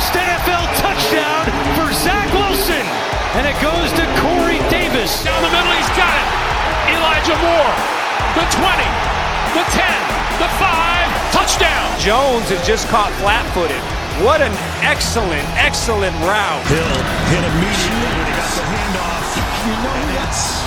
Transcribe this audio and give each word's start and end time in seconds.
First 0.00 0.16
NFL 0.16 0.64
touchdown 0.80 1.44
for 1.76 1.92
Zach 1.92 2.24
Wilson. 2.32 2.80
And 3.36 3.44
it 3.44 3.52
goes 3.60 3.92
to 4.00 4.04
Corey 4.24 4.56
Davis. 4.72 5.12
Down 5.20 5.36
the 5.44 5.52
middle, 5.52 5.76
he's 5.76 5.92
got 5.92 6.08
it. 6.08 6.28
Elijah 6.96 7.36
Moore. 7.36 7.74
The 8.32 8.48
20, 8.48 8.80
the 9.52 9.60
10, 9.60 9.84
the 10.40 10.48
5. 10.56 11.36
Touchdown. 11.36 11.84
Jones 12.00 12.48
is 12.48 12.64
just 12.64 12.88
caught 12.88 13.12
flat 13.20 13.44
footed. 13.52 13.76
What 14.24 14.40
an 14.40 14.56
excellent, 14.80 15.44
excellent 15.60 16.16
route. 16.24 16.64
Hill 16.72 16.96
hit 17.28 17.44
immediately 17.44 18.08
when 18.16 18.24
he 18.24 18.34
got 18.40 18.52
the 18.56 18.64
handoff. 18.72 19.28
You 19.68 19.74
know 19.84 20.00
that's 20.16 20.64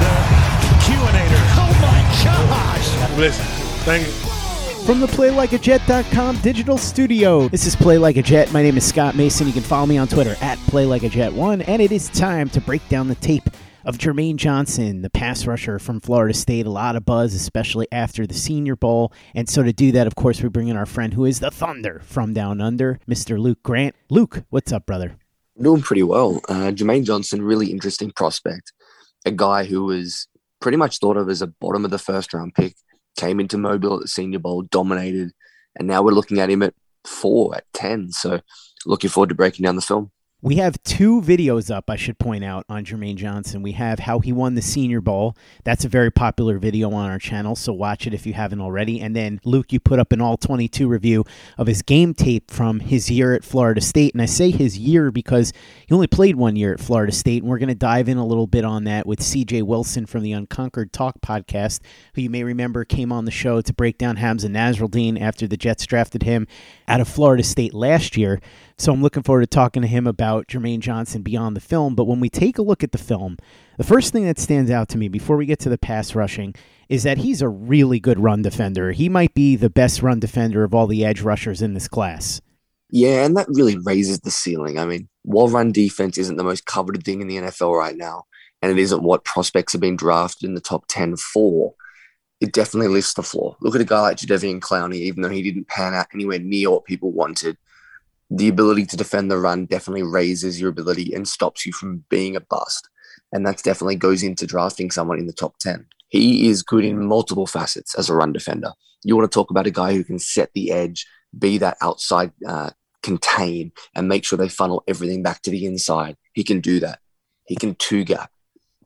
the 0.00 0.72
Q-inator. 0.80 1.44
Oh 1.60 1.76
my 1.84 2.00
gosh. 2.24 3.18
Listen, 3.18 3.44
thank 3.84 4.06
you. 4.08 4.31
From 4.86 4.98
the 4.98 5.06
PlayLikeAJet.com 5.06 6.40
digital 6.40 6.76
studio, 6.76 7.46
this 7.48 7.66
is 7.66 7.76
Play 7.76 7.98
Like 7.98 8.16
a 8.16 8.22
Jet. 8.22 8.52
My 8.52 8.62
name 8.62 8.76
is 8.76 8.84
Scott 8.84 9.14
Mason. 9.14 9.46
You 9.46 9.52
can 9.52 9.62
follow 9.62 9.86
me 9.86 9.96
on 9.96 10.08
Twitter 10.08 10.36
at 10.40 10.58
PlayLikeAJet1, 10.58 11.68
and 11.68 11.80
it 11.80 11.92
is 11.92 12.08
time 12.08 12.48
to 12.50 12.60
break 12.60 12.86
down 12.88 13.06
the 13.06 13.14
tape 13.14 13.44
of 13.84 13.96
Jermaine 13.96 14.36
Johnson, 14.36 15.02
the 15.02 15.10
pass 15.10 15.46
rusher 15.46 15.78
from 15.78 16.00
Florida 16.00 16.34
State. 16.34 16.66
A 16.66 16.70
lot 16.70 16.96
of 16.96 17.04
buzz, 17.04 17.32
especially 17.32 17.86
after 17.92 18.26
the 18.26 18.34
Senior 18.34 18.74
Bowl. 18.74 19.12
And 19.36 19.48
so 19.48 19.62
to 19.62 19.72
do 19.72 19.92
that, 19.92 20.08
of 20.08 20.16
course, 20.16 20.42
we 20.42 20.48
bring 20.48 20.66
in 20.66 20.76
our 20.76 20.86
friend 20.86 21.14
who 21.14 21.26
is 21.26 21.38
the 21.38 21.52
Thunder 21.52 22.00
from 22.04 22.34
Down 22.34 22.60
Under, 22.60 22.98
Mr. 23.08 23.38
Luke 23.38 23.62
Grant. 23.62 23.94
Luke, 24.10 24.42
what's 24.50 24.72
up, 24.72 24.84
brother? 24.86 25.16
doing 25.60 25.82
pretty 25.82 26.02
well. 26.02 26.40
Uh, 26.48 26.72
Jermaine 26.72 27.04
Johnson, 27.04 27.42
really 27.42 27.70
interesting 27.70 28.10
prospect. 28.10 28.72
A 29.24 29.30
guy 29.30 29.64
who 29.64 29.84
was 29.84 30.26
pretty 30.60 30.76
much 30.76 30.98
thought 30.98 31.16
of 31.16 31.28
as 31.28 31.40
a 31.40 31.46
bottom 31.46 31.84
of 31.84 31.92
the 31.92 31.98
first 31.98 32.34
round 32.34 32.54
pick, 32.54 32.74
came 33.16 33.40
into 33.40 33.58
Mobile 33.58 33.96
at 33.96 34.00
the 34.02 34.08
Senior 34.08 34.38
Bowl, 34.38 34.62
dominated, 34.62 35.32
and 35.76 35.88
now 35.88 36.02
we're 36.02 36.12
looking 36.12 36.38
at 36.38 36.50
him 36.50 36.62
at 36.62 36.74
four, 37.04 37.54
at 37.56 37.64
10. 37.72 38.12
So 38.12 38.40
looking 38.86 39.10
forward 39.10 39.28
to 39.30 39.34
breaking 39.34 39.64
down 39.64 39.76
the 39.76 39.82
film. 39.82 40.10
We 40.44 40.56
have 40.56 40.82
two 40.82 41.20
videos 41.20 41.72
up, 41.72 41.88
I 41.88 41.94
should 41.94 42.18
point 42.18 42.42
out, 42.42 42.66
on 42.68 42.84
Jermaine 42.84 43.14
Johnson. 43.14 43.62
We 43.62 43.70
have 43.72 44.00
how 44.00 44.18
he 44.18 44.32
won 44.32 44.56
the 44.56 44.60
Senior 44.60 45.00
Bowl. 45.00 45.36
That's 45.62 45.84
a 45.84 45.88
very 45.88 46.10
popular 46.10 46.58
video 46.58 46.90
on 46.90 47.08
our 47.08 47.20
channel, 47.20 47.54
so 47.54 47.72
watch 47.72 48.08
it 48.08 48.12
if 48.12 48.26
you 48.26 48.32
haven't 48.32 48.60
already. 48.60 49.00
And 49.00 49.14
then, 49.14 49.40
Luke, 49.44 49.72
you 49.72 49.78
put 49.78 50.00
up 50.00 50.10
an 50.10 50.20
all 50.20 50.36
22 50.36 50.88
review 50.88 51.24
of 51.58 51.68
his 51.68 51.82
game 51.82 52.12
tape 52.12 52.50
from 52.50 52.80
his 52.80 53.08
year 53.08 53.34
at 53.34 53.44
Florida 53.44 53.80
State. 53.80 54.14
And 54.14 54.20
I 54.20 54.26
say 54.26 54.50
his 54.50 54.76
year 54.76 55.12
because 55.12 55.52
he 55.86 55.94
only 55.94 56.08
played 56.08 56.34
one 56.34 56.56
year 56.56 56.72
at 56.72 56.80
Florida 56.80 57.12
State. 57.12 57.44
And 57.44 57.48
we're 57.48 57.58
going 57.58 57.68
to 57.68 57.76
dive 57.76 58.08
in 58.08 58.18
a 58.18 58.26
little 58.26 58.48
bit 58.48 58.64
on 58.64 58.82
that 58.82 59.06
with 59.06 59.20
CJ 59.20 59.62
Wilson 59.62 60.06
from 60.06 60.24
the 60.24 60.32
Unconquered 60.32 60.92
Talk 60.92 61.20
podcast, 61.20 61.78
who 62.16 62.22
you 62.22 62.30
may 62.30 62.42
remember 62.42 62.84
came 62.84 63.12
on 63.12 63.26
the 63.26 63.30
show 63.30 63.60
to 63.60 63.72
break 63.72 63.96
down 63.96 64.16
Hamsah 64.16 64.50
Nasirildeen 64.50 65.20
after 65.20 65.46
the 65.46 65.56
Jets 65.56 65.86
drafted 65.86 66.24
him 66.24 66.48
out 66.88 67.00
of 67.00 67.06
Florida 67.06 67.44
State 67.44 67.74
last 67.74 68.16
year. 68.16 68.40
So 68.76 68.92
I'm 68.92 69.02
looking 69.02 69.22
forward 69.22 69.42
to 69.42 69.46
talking 69.46 69.82
to 69.82 69.88
him 69.88 70.08
about 70.08 70.31
Jermaine 70.40 70.80
Johnson 70.80 71.22
beyond 71.22 71.56
the 71.56 71.60
film. 71.60 71.94
But 71.94 72.04
when 72.04 72.20
we 72.20 72.28
take 72.28 72.58
a 72.58 72.62
look 72.62 72.82
at 72.82 72.92
the 72.92 72.98
film, 72.98 73.36
the 73.78 73.84
first 73.84 74.12
thing 74.12 74.24
that 74.24 74.38
stands 74.38 74.70
out 74.70 74.88
to 74.90 74.98
me 74.98 75.08
before 75.08 75.36
we 75.36 75.46
get 75.46 75.58
to 75.60 75.68
the 75.68 75.78
pass 75.78 76.14
rushing 76.14 76.54
is 76.88 77.02
that 77.04 77.18
he's 77.18 77.42
a 77.42 77.48
really 77.48 78.00
good 78.00 78.18
run 78.18 78.42
defender. 78.42 78.92
He 78.92 79.08
might 79.08 79.34
be 79.34 79.56
the 79.56 79.70
best 79.70 80.02
run 80.02 80.20
defender 80.20 80.64
of 80.64 80.74
all 80.74 80.86
the 80.86 81.04
edge 81.04 81.22
rushers 81.22 81.62
in 81.62 81.74
this 81.74 81.88
class. 81.88 82.40
Yeah, 82.90 83.24
and 83.24 83.36
that 83.36 83.46
really 83.48 83.78
raises 83.78 84.20
the 84.20 84.30
ceiling. 84.30 84.78
I 84.78 84.84
mean, 84.84 85.08
while 85.22 85.48
run 85.48 85.72
defense 85.72 86.18
isn't 86.18 86.36
the 86.36 86.44
most 86.44 86.66
coveted 86.66 87.04
thing 87.04 87.22
in 87.22 87.28
the 87.28 87.36
NFL 87.36 87.78
right 87.78 87.96
now, 87.96 88.24
and 88.60 88.70
it 88.70 88.78
isn't 88.78 89.02
what 89.02 89.24
prospects 89.24 89.72
have 89.72 89.80
been 89.80 89.96
drafted 89.96 90.48
in 90.48 90.54
the 90.54 90.60
top 90.60 90.84
10 90.88 91.16
for, 91.16 91.74
it 92.42 92.52
definitely 92.52 92.88
lifts 92.88 93.14
the 93.14 93.22
floor. 93.22 93.56
Look 93.60 93.74
at 93.74 93.80
a 93.80 93.84
guy 93.84 94.00
like 94.00 94.16
Jadeveon 94.18 94.60
Clowney, 94.60 94.96
even 94.96 95.22
though 95.22 95.28
he 95.28 95.42
didn't 95.42 95.68
pan 95.68 95.94
out 95.94 96.08
anywhere 96.12 96.38
near 96.40 96.70
what 96.70 96.84
people 96.84 97.12
wanted. 97.12 97.56
The 98.34 98.48
ability 98.48 98.86
to 98.86 98.96
defend 98.96 99.30
the 99.30 99.38
run 99.38 99.66
definitely 99.66 100.02
raises 100.02 100.60
your 100.60 100.70
ability 100.70 101.12
and 101.14 101.28
stops 101.28 101.66
you 101.66 101.72
from 101.72 102.04
being 102.08 102.36
a 102.36 102.40
bust. 102.40 102.88
And 103.32 103.46
that 103.46 103.62
definitely 103.62 103.96
goes 103.96 104.22
into 104.22 104.46
drafting 104.46 104.90
someone 104.90 105.18
in 105.18 105.26
the 105.26 105.32
top 105.32 105.58
10. 105.58 105.86
He 106.08 106.48
is 106.48 106.62
good 106.62 106.84
in 106.84 107.06
multiple 107.06 107.46
facets 107.46 107.94
as 107.94 108.08
a 108.08 108.14
run 108.14 108.32
defender. 108.32 108.72
You 109.04 109.16
want 109.16 109.30
to 109.30 109.34
talk 109.34 109.50
about 109.50 109.66
a 109.66 109.70
guy 109.70 109.94
who 109.94 110.04
can 110.04 110.18
set 110.18 110.50
the 110.54 110.70
edge, 110.70 111.06
be 111.38 111.58
that 111.58 111.76
outside 111.80 112.32
uh, 112.46 112.70
contain, 113.02 113.72
and 113.94 114.08
make 114.08 114.24
sure 114.24 114.36
they 114.36 114.48
funnel 114.48 114.84
everything 114.86 115.22
back 115.22 115.42
to 115.42 115.50
the 115.50 115.64
inside. 115.64 116.16
He 116.34 116.44
can 116.44 116.60
do 116.60 116.80
that. 116.80 117.00
He 117.46 117.56
can 117.56 117.74
two 117.74 118.04
gap 118.04 118.30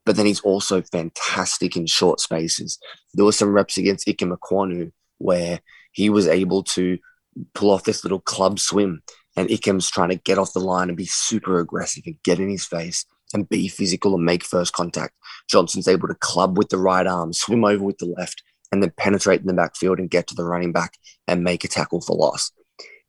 but 0.07 0.15
then 0.15 0.25
he's 0.25 0.39
also 0.39 0.81
fantastic 0.81 1.75
in 1.75 1.85
short 1.85 2.21
spaces. 2.21 2.79
There 3.13 3.25
were 3.25 3.33
some 3.33 3.51
reps 3.51 3.77
against 3.77 4.07
Ikem 4.07 4.33
Ekwonu 4.33 4.93
where 5.17 5.59
he 5.91 6.09
was 6.09 6.29
able 6.29 6.63
to 6.63 6.97
pull 7.53 7.71
off 7.71 7.83
this 7.83 8.05
little 8.05 8.21
club 8.21 8.57
swim, 8.57 9.03
and 9.37 9.49
Ikem's 9.49 9.89
trying 9.89 10.09
to 10.09 10.15
get 10.15 10.37
off 10.37 10.53
the 10.53 10.59
line 10.59 10.89
and 10.89 10.97
be 10.97 11.05
super 11.05 11.59
aggressive 11.59 12.03
and 12.05 12.21
get 12.23 12.39
in 12.39 12.49
his 12.49 12.65
face 12.65 13.05
and 13.33 13.47
be 13.47 13.67
physical 13.67 14.15
and 14.15 14.25
make 14.25 14.43
first 14.43 14.73
contact. 14.73 15.13
Johnson's 15.49 15.87
able 15.87 16.07
to 16.07 16.15
club 16.15 16.57
with 16.57 16.69
the 16.69 16.77
right 16.77 17.05
arm, 17.05 17.31
swim 17.33 17.63
over 17.63 17.83
with 17.83 17.99
the 17.99 18.07
left, 18.17 18.41
and 18.71 18.81
then 18.81 18.91
penetrate 18.97 19.41
in 19.41 19.47
the 19.47 19.53
backfield 19.53 19.99
and 19.99 20.09
get 20.09 20.27
to 20.27 20.35
the 20.35 20.43
running 20.43 20.73
back 20.73 20.97
and 21.27 21.43
make 21.43 21.63
a 21.63 21.67
tackle 21.67 22.01
for 22.01 22.15
loss. 22.15 22.51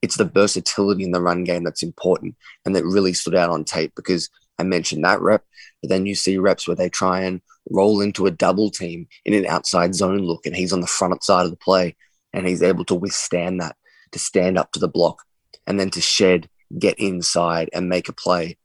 It's 0.03 0.17
the 0.17 0.27
versatility 0.27 1.03
in 1.03 1.13
the 1.13 1.23
run 1.23 1.45
game 1.45 1.65
that's 1.65 1.83
important 1.83 2.37
and 2.65 2.77
that 2.77 2.85
really 2.85 3.13
stood 3.13 3.35
out 3.35 3.51
on 3.51 3.65
tape 3.65 3.93
because 3.97 4.29
I 4.59 4.65
mentioned 4.65 5.05
that 5.05 5.21
rep, 5.21 5.45
but 5.81 5.89
then 5.89 6.07
you 6.07 6.15
see 6.15 6.37
reps 6.37 6.67
where 6.67 6.77
they 6.77 6.89
try 6.89 7.23
and 7.23 7.41
roll 7.71 8.01
into 8.01 8.27
a 8.27 8.31
double 8.31 8.71
team 8.71 9.07
in 9.25 9.35
an 9.35 9.47
outside 9.47 9.95
zone 9.95 10.19
look, 10.19 10.47
and 10.47 10.57
he's 10.57 10.73
on 10.73 10.81
the 10.81 10.87
front 10.87 11.23
side 11.23 11.45
of 11.45 11.51
the 11.51 11.57
play, 11.57 11.97
and 12.33 12.47
he's 12.47 12.63
able 12.63 12.85
to 12.87 12.95
withstand 12.95 13.61
that, 13.61 13.77
to 14.13 14.19
stand 14.19 14.59
up 14.59 14.73
to 14.73 14.81
the 14.81 14.89
block, 14.89 15.23
and 15.69 15.79
then 15.79 15.91
to 15.91 16.01
shed, 16.01 16.49
get 16.79 16.99
inside, 16.99 17.69
and 17.73 17.89
make 17.89 18.09
a 18.09 18.13
play. 18.13 18.57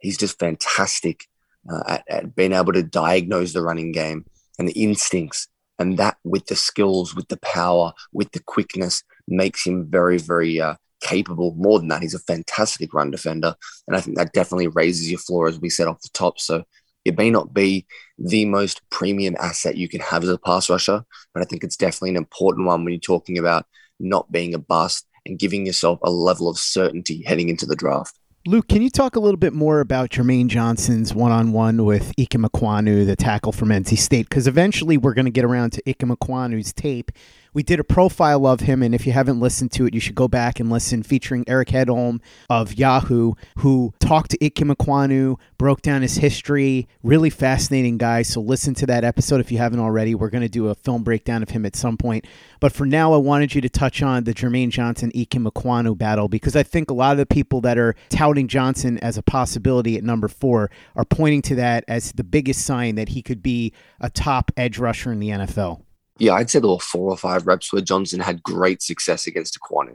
He's 0.00 0.16
just 0.16 0.38
fantastic 0.38 1.26
uh, 1.70 1.82
at, 1.86 2.04
at 2.08 2.34
being 2.34 2.52
able 2.52 2.72
to 2.72 2.82
diagnose 2.82 3.52
the 3.52 3.62
running 3.62 3.92
game 3.92 4.24
and 4.58 4.66
the 4.66 4.82
instincts. 4.82 5.48
And 5.78 5.98
that 5.98 6.16
with 6.24 6.46
the 6.46 6.56
skills, 6.56 7.14
with 7.14 7.28
the 7.28 7.36
power, 7.38 7.92
with 8.12 8.32
the 8.32 8.40
quickness, 8.40 9.04
makes 9.28 9.66
him 9.66 9.86
very, 9.86 10.16
very 10.16 10.58
uh, 10.58 10.76
capable. 11.02 11.54
More 11.56 11.78
than 11.78 11.88
that, 11.88 12.00
he's 12.00 12.14
a 12.14 12.20
fantastic 12.20 12.94
run 12.94 13.10
defender. 13.10 13.54
And 13.86 13.94
I 13.94 14.00
think 14.00 14.16
that 14.16 14.32
definitely 14.32 14.68
raises 14.68 15.10
your 15.10 15.18
floor, 15.18 15.48
as 15.48 15.60
we 15.60 15.68
said 15.68 15.88
off 15.88 16.00
the 16.00 16.08
top. 16.14 16.40
So 16.40 16.64
it 17.04 17.18
may 17.18 17.30
not 17.30 17.52
be 17.52 17.86
the 18.18 18.46
most 18.46 18.80
premium 18.88 19.36
asset 19.38 19.76
you 19.76 19.90
can 19.90 20.00
have 20.00 20.22
as 20.22 20.30
a 20.30 20.38
pass 20.38 20.70
rusher, 20.70 21.04
but 21.34 21.42
I 21.42 21.44
think 21.44 21.62
it's 21.62 21.76
definitely 21.76 22.10
an 22.10 22.16
important 22.16 22.66
one 22.66 22.82
when 22.82 22.94
you're 22.94 23.00
talking 23.00 23.36
about 23.36 23.66
not 24.00 24.32
being 24.32 24.54
a 24.54 24.58
bust 24.58 25.06
and 25.26 25.38
giving 25.38 25.66
yourself 25.66 25.98
a 26.02 26.10
level 26.10 26.48
of 26.48 26.58
certainty 26.58 27.22
heading 27.22 27.48
into 27.48 27.66
the 27.66 27.76
draft. 27.76 28.18
Luke, 28.46 28.68
can 28.68 28.80
you 28.80 28.90
talk 28.90 29.16
a 29.16 29.20
little 29.20 29.36
bit 29.36 29.52
more 29.52 29.80
about 29.80 30.10
Jermaine 30.10 30.46
Johnson's 30.46 31.12
one-on-one 31.12 31.84
with 31.84 32.14
Ikem 32.16 32.48
Ekwonu, 32.48 33.04
the 33.04 33.16
tackle 33.16 33.50
from 33.50 33.70
NC 33.70 33.98
State? 33.98 34.28
Because 34.28 34.46
eventually 34.46 34.96
we're 34.96 35.14
going 35.14 35.24
to 35.24 35.32
get 35.32 35.44
around 35.44 35.72
to 35.72 35.82
Ikem 35.82 36.16
Ekwonu's 36.16 36.72
tape 36.72 37.10
we 37.56 37.62
did 37.62 37.80
a 37.80 37.84
profile 37.84 38.46
of 38.46 38.60
him, 38.60 38.82
and 38.82 38.94
if 38.94 39.06
you 39.06 39.12
haven't 39.12 39.40
listened 39.40 39.72
to 39.72 39.86
it, 39.86 39.94
you 39.94 39.98
should 39.98 40.14
go 40.14 40.28
back 40.28 40.60
and 40.60 40.68
listen, 40.68 41.02
featuring 41.02 41.42
Eric 41.46 41.68
Edholm 41.68 42.20
of 42.50 42.74
Yahoo, 42.74 43.32
who 43.60 43.94
talked 43.98 44.32
to 44.32 44.38
Ikem 44.40 44.74
Ekwonu, 44.74 45.38
broke 45.56 45.80
down 45.80 46.02
his 46.02 46.16
history. 46.16 46.86
Really 47.02 47.30
fascinating 47.30 47.96
guy. 47.96 48.20
So 48.20 48.42
listen 48.42 48.74
to 48.74 48.86
that 48.88 49.04
episode 49.04 49.40
if 49.40 49.50
you 49.50 49.56
haven't 49.56 49.80
already. 49.80 50.14
We're 50.14 50.28
going 50.28 50.42
to 50.42 50.50
do 50.50 50.68
a 50.68 50.74
film 50.74 51.02
breakdown 51.02 51.42
of 51.42 51.48
him 51.48 51.64
at 51.64 51.76
some 51.76 51.96
point. 51.96 52.26
But 52.60 52.72
for 52.72 52.84
now, 52.84 53.14
I 53.14 53.16
wanted 53.16 53.54
you 53.54 53.62
to 53.62 53.70
touch 53.70 54.02
on 54.02 54.24
the 54.24 54.34
Jermaine 54.34 54.68
Johnson 54.68 55.10
Ikem 55.12 55.50
Ekwonu 55.50 55.96
battle 55.96 56.28
because 56.28 56.56
I 56.56 56.62
think 56.62 56.90
a 56.90 56.94
lot 56.94 57.12
of 57.12 57.18
the 57.18 57.24
people 57.24 57.62
that 57.62 57.78
are 57.78 57.94
touting 58.10 58.48
Johnson 58.48 58.98
as 58.98 59.16
a 59.16 59.22
possibility 59.22 59.96
at 59.96 60.04
number 60.04 60.28
four 60.28 60.70
are 60.94 61.06
pointing 61.06 61.40
to 61.40 61.54
that 61.54 61.84
as 61.88 62.12
the 62.12 62.24
biggest 62.24 62.66
sign 62.66 62.96
that 62.96 63.08
he 63.08 63.22
could 63.22 63.42
be 63.42 63.72
a 63.98 64.10
top 64.10 64.52
edge 64.58 64.76
rusher 64.78 65.10
in 65.10 65.20
the 65.20 65.30
NFL. 65.30 65.85
Yeah, 66.18 66.34
I'd 66.34 66.50
say 66.50 66.60
there 66.60 66.70
were 66.70 66.78
four 66.78 67.10
or 67.10 67.16
five 67.16 67.46
reps 67.46 67.72
where 67.72 67.82
Johnson 67.82 68.20
had 68.20 68.42
great 68.42 68.82
success 68.82 69.26
against 69.26 69.58
Ekwonu. 69.58 69.94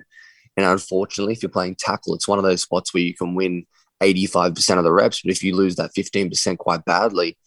And 0.57 0.65
unfortunately, 0.65 1.33
if 1.33 1.41
you're 1.41 1.49
playing 1.49 1.75
tackle, 1.75 2.13
it's 2.13 2.27
one 2.27 2.37
of 2.37 2.43
those 2.43 2.61
spots 2.61 2.93
where 2.93 3.03
you 3.03 3.15
can 3.15 3.35
win 3.35 3.65
85% 4.01 4.77
of 4.77 4.83
the 4.83 4.91
reps, 4.91 5.21
but 5.21 5.31
if 5.31 5.43
you 5.43 5.55
lose 5.55 5.75
that 5.75 5.91
15% 5.95 6.57
quite 6.57 6.83
badly, 6.85 7.37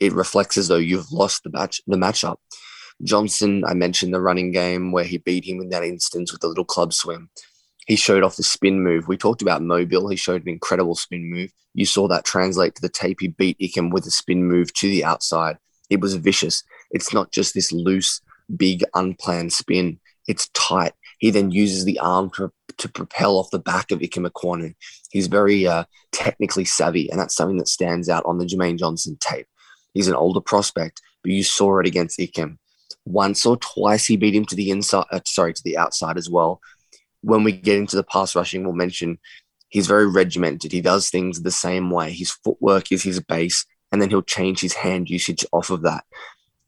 it 0.00 0.12
reflects 0.12 0.56
as 0.56 0.68
though 0.68 0.76
you've 0.76 1.12
lost 1.12 1.44
the 1.44 1.50
match 1.50 1.80
the 1.86 1.96
matchup. 1.96 2.36
Johnson, 3.02 3.64
I 3.66 3.74
mentioned 3.74 4.12
the 4.12 4.20
running 4.20 4.52
game 4.52 4.92
where 4.92 5.04
he 5.04 5.18
beat 5.18 5.46
him 5.46 5.60
in 5.60 5.70
that 5.70 5.84
instance 5.84 6.32
with 6.32 6.42
the 6.42 6.48
little 6.48 6.64
club 6.64 6.92
swim. 6.92 7.30
He 7.86 7.96
showed 7.96 8.22
off 8.22 8.36
the 8.36 8.42
spin 8.42 8.82
move. 8.82 9.08
We 9.08 9.16
talked 9.16 9.40
about 9.42 9.62
Mobile. 9.62 10.08
He 10.08 10.16
showed 10.16 10.42
an 10.42 10.48
incredible 10.48 10.94
spin 10.94 11.30
move. 11.30 11.50
You 11.74 11.86
saw 11.86 12.08
that 12.08 12.24
translate 12.24 12.74
to 12.74 12.82
the 12.82 12.88
tape. 12.88 13.20
He 13.20 13.28
beat 13.28 13.58
Ikem 13.58 13.90
with 13.90 14.06
a 14.06 14.10
spin 14.10 14.44
move 14.44 14.72
to 14.74 14.88
the 14.88 15.04
outside. 15.04 15.56
It 15.88 16.00
was 16.00 16.14
vicious. 16.14 16.62
It's 16.90 17.12
not 17.12 17.32
just 17.32 17.54
this 17.54 17.72
loose, 17.72 18.20
big, 18.56 18.84
unplanned 18.94 19.52
spin. 19.52 20.00
It's 20.26 20.48
tight. 20.54 20.92
He 21.18 21.30
then 21.30 21.50
uses 21.50 21.84
the 21.84 21.98
arm 21.98 22.30
to, 22.36 22.50
to 22.78 22.88
propel 22.88 23.36
off 23.36 23.50
the 23.50 23.58
back 23.58 23.90
of 23.90 24.00
Ekwonu. 24.00 24.74
He's 25.10 25.26
very 25.26 25.66
uh, 25.66 25.84
technically 26.12 26.64
savvy, 26.64 27.10
and 27.10 27.20
that's 27.20 27.36
something 27.36 27.58
that 27.58 27.68
stands 27.68 28.08
out 28.08 28.24
on 28.26 28.38
the 28.38 28.46
Jermaine 28.46 28.78
Johnson 28.78 29.16
tape. 29.20 29.46
He's 29.92 30.08
an 30.08 30.14
older 30.14 30.40
prospect, 30.40 31.00
but 31.22 31.32
you 31.32 31.42
saw 31.42 31.78
it 31.78 31.86
against 31.86 32.18
Ikem. 32.18 32.56
Once 33.04 33.44
or 33.44 33.56
twice 33.58 34.06
he 34.06 34.16
beat 34.16 34.34
him 34.34 34.44
to 34.46 34.54
the 34.54 34.70
inside, 34.70 35.06
uh, 35.10 35.20
sorry, 35.26 35.52
to 35.52 35.62
the 35.64 35.76
outside 35.76 36.16
as 36.16 36.30
well. 36.30 36.60
When 37.22 37.44
we 37.44 37.52
get 37.52 37.76
into 37.76 37.96
the 37.96 38.04
pass 38.04 38.34
rushing, 38.34 38.64
we'll 38.64 38.72
mention 38.72 39.18
he's 39.68 39.86
very 39.86 40.08
regimented. 40.08 40.72
He 40.72 40.80
does 40.80 41.10
things 41.10 41.42
the 41.42 41.50
same 41.50 41.90
way. 41.90 42.12
His 42.12 42.30
footwork 42.30 42.92
is 42.92 43.02
his 43.02 43.20
base, 43.20 43.66
and 43.92 44.00
then 44.00 44.08
he'll 44.08 44.22
change 44.22 44.60
his 44.60 44.74
hand 44.74 45.10
usage 45.10 45.44
off 45.52 45.70
of 45.70 45.82
that 45.82 46.04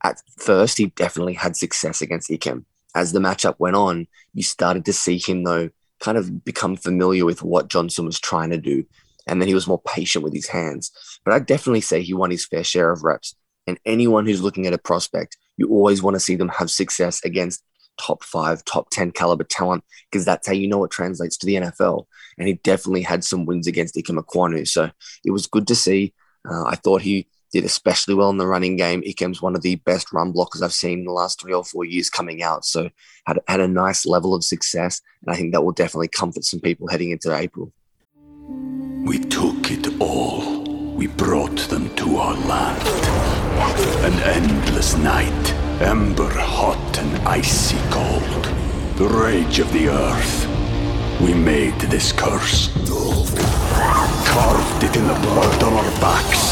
at 0.04 0.20
first 0.38 0.78
he 0.78 0.86
definitely 0.86 1.34
had 1.34 1.56
success 1.56 2.00
against 2.02 2.30
Ikem. 2.30 2.64
As 2.94 3.12
the 3.12 3.20
matchup 3.20 3.56
went 3.58 3.76
on, 3.76 4.06
you 4.34 4.42
started 4.42 4.84
to 4.84 4.92
see 4.92 5.18
him 5.18 5.44
though 5.44 5.70
kind 6.02 6.18
of 6.18 6.44
become 6.44 6.76
familiar 6.76 7.24
with 7.24 7.42
what 7.42 7.68
Johnson 7.68 8.04
was 8.04 8.20
trying 8.20 8.50
to 8.50 8.58
do. 8.58 8.84
And 9.26 9.40
then 9.40 9.48
he 9.48 9.54
was 9.54 9.68
more 9.68 9.80
patient 9.80 10.24
with 10.24 10.34
his 10.34 10.48
hands. 10.48 10.90
But 11.24 11.32
I 11.32 11.38
definitely 11.38 11.80
say 11.80 12.02
he 12.02 12.12
won 12.12 12.32
his 12.32 12.44
fair 12.44 12.64
share 12.64 12.90
of 12.90 13.04
reps. 13.04 13.36
And 13.68 13.78
anyone 13.86 14.26
who's 14.26 14.42
looking 14.42 14.66
at 14.66 14.72
a 14.72 14.78
prospect, 14.78 15.36
you 15.56 15.68
always 15.68 16.02
want 16.02 16.16
to 16.16 16.20
see 16.20 16.34
them 16.34 16.48
have 16.48 16.70
success 16.70 17.24
against 17.24 17.62
top 18.00 18.24
five, 18.24 18.64
top 18.64 18.90
10 18.90 19.12
caliber 19.12 19.44
talent, 19.44 19.84
because 20.10 20.24
that's 20.24 20.46
how 20.46 20.52
you 20.52 20.66
know 20.66 20.82
it 20.82 20.90
translates 20.90 21.36
to 21.36 21.46
the 21.46 21.54
NFL. 21.54 22.06
And 22.36 22.48
he 22.48 22.54
definitely 22.54 23.02
had 23.02 23.22
some 23.22 23.46
wins 23.46 23.68
against 23.68 23.94
Ikem 23.94 24.18
Ekwonu. 24.18 24.66
So 24.66 24.90
it 25.24 25.30
was 25.30 25.46
good 25.46 25.68
to 25.68 25.76
see. 25.76 26.14
Uh, 26.48 26.64
I 26.64 26.74
thought 26.74 27.02
he 27.02 27.28
did 27.52 27.64
especially 27.64 28.14
well 28.14 28.30
in 28.30 28.38
the 28.38 28.46
running 28.46 28.76
game. 28.76 29.02
Ikem's 29.02 29.42
one 29.42 29.54
of 29.54 29.62
the 29.62 29.76
best 29.76 30.12
run 30.12 30.32
blockers 30.32 30.62
I've 30.62 30.72
seen 30.72 31.00
in 31.00 31.04
the 31.04 31.12
last 31.12 31.40
three 31.40 31.52
or 31.52 31.64
four 31.64 31.84
years 31.84 32.08
coming 32.08 32.42
out. 32.42 32.64
So 32.64 32.88
had, 33.26 33.38
had 33.46 33.60
a 33.60 33.68
nice 33.68 34.06
level 34.06 34.34
of 34.34 34.42
success. 34.42 35.02
And 35.22 35.32
I 35.32 35.36
think 35.36 35.52
that 35.52 35.62
will 35.62 35.72
definitely 35.72 36.08
comfort 36.08 36.44
some 36.44 36.60
people 36.60 36.88
heading 36.88 37.10
into 37.10 37.34
April. 37.36 37.70
We 39.04 39.18
took 39.18 39.70
it 39.70 40.00
all. 40.00 40.62
We 40.94 41.08
brought 41.08 41.58
them 41.68 41.94
to 41.96 42.16
our 42.16 42.34
land. 42.34 42.88
An 44.04 44.14
endless 44.22 44.96
night, 44.96 45.52
ember 45.80 46.30
hot 46.30 46.98
and 46.98 47.28
icy 47.28 47.76
cold. 47.90 48.44
The 48.96 49.08
rage 49.08 49.58
of 49.58 49.70
the 49.72 49.88
earth. 49.88 50.48
We 51.20 51.34
made 51.34 51.78
this 51.82 52.12
curse. 52.12 52.70
Carved 54.26 54.84
it 54.84 54.96
in 54.96 55.06
the 55.06 55.14
blood 55.14 55.62
on 55.62 55.72
our 55.74 56.00
backs 56.00 56.51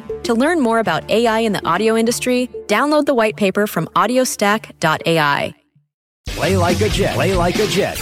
To 0.23 0.35
learn 0.35 0.59
more 0.59 0.79
about 0.79 1.09
AI 1.09 1.39
in 1.39 1.53
the 1.53 1.65
audio 1.67 1.97
industry, 1.97 2.47
download 2.67 3.05
the 3.05 3.15
white 3.15 3.35
paper 3.35 3.65
from 3.65 3.87
audiostack.ai. 3.95 5.55
Play 6.27 6.57
like 6.57 6.81
a 6.81 6.89
Jet. 6.89 7.15
Play 7.15 7.33
like 7.33 7.55
a 7.55 7.67
Jet. 7.67 7.99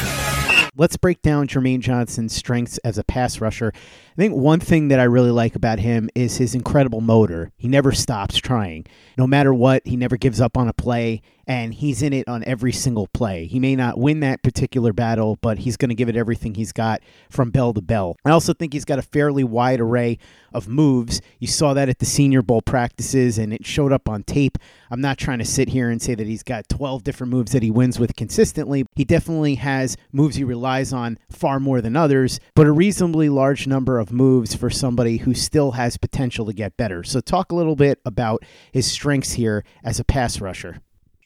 Let's 0.75 0.97
break 0.97 1.21
down 1.21 1.47
Jermaine 1.47 1.79
Johnson's 1.79 2.35
strengths 2.35 2.77
as 2.79 2.97
a 2.97 3.03
pass 3.03 3.41
rusher. 3.41 3.71
I 3.75 4.15
think 4.15 4.33
one 4.33 4.59
thing 4.59 4.89
that 4.89 4.99
I 4.99 5.03
really 5.03 5.31
like 5.31 5.55
about 5.55 5.79
him 5.79 6.09
is 6.15 6.38
his 6.38 6.55
incredible 6.55 7.01
motor. 7.01 7.51
He 7.57 7.67
never 7.67 7.91
stops 7.91 8.38
trying. 8.38 8.85
No 9.17 9.27
matter 9.27 9.53
what, 9.53 9.85
he 9.85 9.97
never 9.97 10.15
gives 10.15 10.39
up 10.39 10.57
on 10.57 10.67
a 10.67 10.73
play 10.73 11.21
and 11.50 11.74
he's 11.74 12.03
in 12.03 12.13
it 12.13 12.27
on 12.27 12.44
every 12.44 12.72
single 12.72 13.08
play. 13.08 13.48
He 13.48 13.60
may 13.60 13.75
not 13.75 13.98
win 13.98 14.20
that 14.20 14.44
particular 14.44 14.94
battle, 14.94 15.39
but 15.41 15.58
he's 15.58 15.77
going 15.77 15.89
to 15.89 15.96
give 15.96 16.08
it 16.08 16.15
everything 16.15 16.53
he's 16.53 16.72
got 16.72 17.01
from 17.32 17.50
bell 17.50 17.74
to 17.74 17.82
bell. 17.82 18.18
I 18.24 18.29
also 18.29 18.53
think 18.53 18.72
he's 18.72 18.86
got 18.86 19.00
a 19.00 19.01
fairly 19.01 19.44
wide 19.44 19.82
array 19.82 20.20
of 20.53 20.68
moves. 20.68 21.22
You 21.39 21.48
saw 21.48 21.74
that 21.74 21.89
at 21.89 21.98
the 21.98 22.06
Senior 22.06 22.44
Bowl 22.44 22.62
practices, 22.62 23.39
and 23.39 23.51
it 23.51 23.65
showed 23.65 23.91
up 23.91 24.08
on 24.08 24.22
tape. 24.22 24.60
I'm 24.91 25.01
not 25.01 25.18
trying 25.18 25.39
to 25.39 25.46
sit 25.46 25.70
here 25.70 25.89
and 25.89 26.00
say 26.00 26.13
that 26.13 26.27
he's 26.27 26.44
got 26.44 26.70
12 26.70 27.03
different 27.03 27.34
moves 27.34 27.51
that 27.53 27.63
he 27.63 27.72
wins 27.72 27.98
with 27.98 28.15
consistently. 28.15 28.86
He 28.96 29.03
definitely 29.03 29.56
has 29.56 29.98
moves 30.12 30.36
he 30.36 30.44
relies 30.44 30.94
on 30.94 31.18
far 31.32 31.60
more 31.60 31.82
than 31.82 31.96
others, 31.96 32.39
but 32.53 32.68
a 32.68 32.72
reasonably 32.72 33.27
large 33.27 33.65
number 33.65 33.98
of 33.98 34.12
moves 34.12 34.53
for 34.53 34.70
somebody 34.70 35.18
who 35.18 35.34
still 35.34 35.72
has 35.72 35.98
potential 35.98 36.46
to 36.46 36.53
get 36.53 36.77
better. 36.77 37.03
So, 37.03 37.22
talk 37.22 37.51
a 37.51 37.56
little 37.56 37.75
bit 37.75 38.00
about 38.06 38.44
his 38.72 38.86
strengths 38.86 39.34
here 39.34 39.63
as 39.84 40.00
a 40.00 40.03
pass 40.03 40.39
rusher 40.39 40.82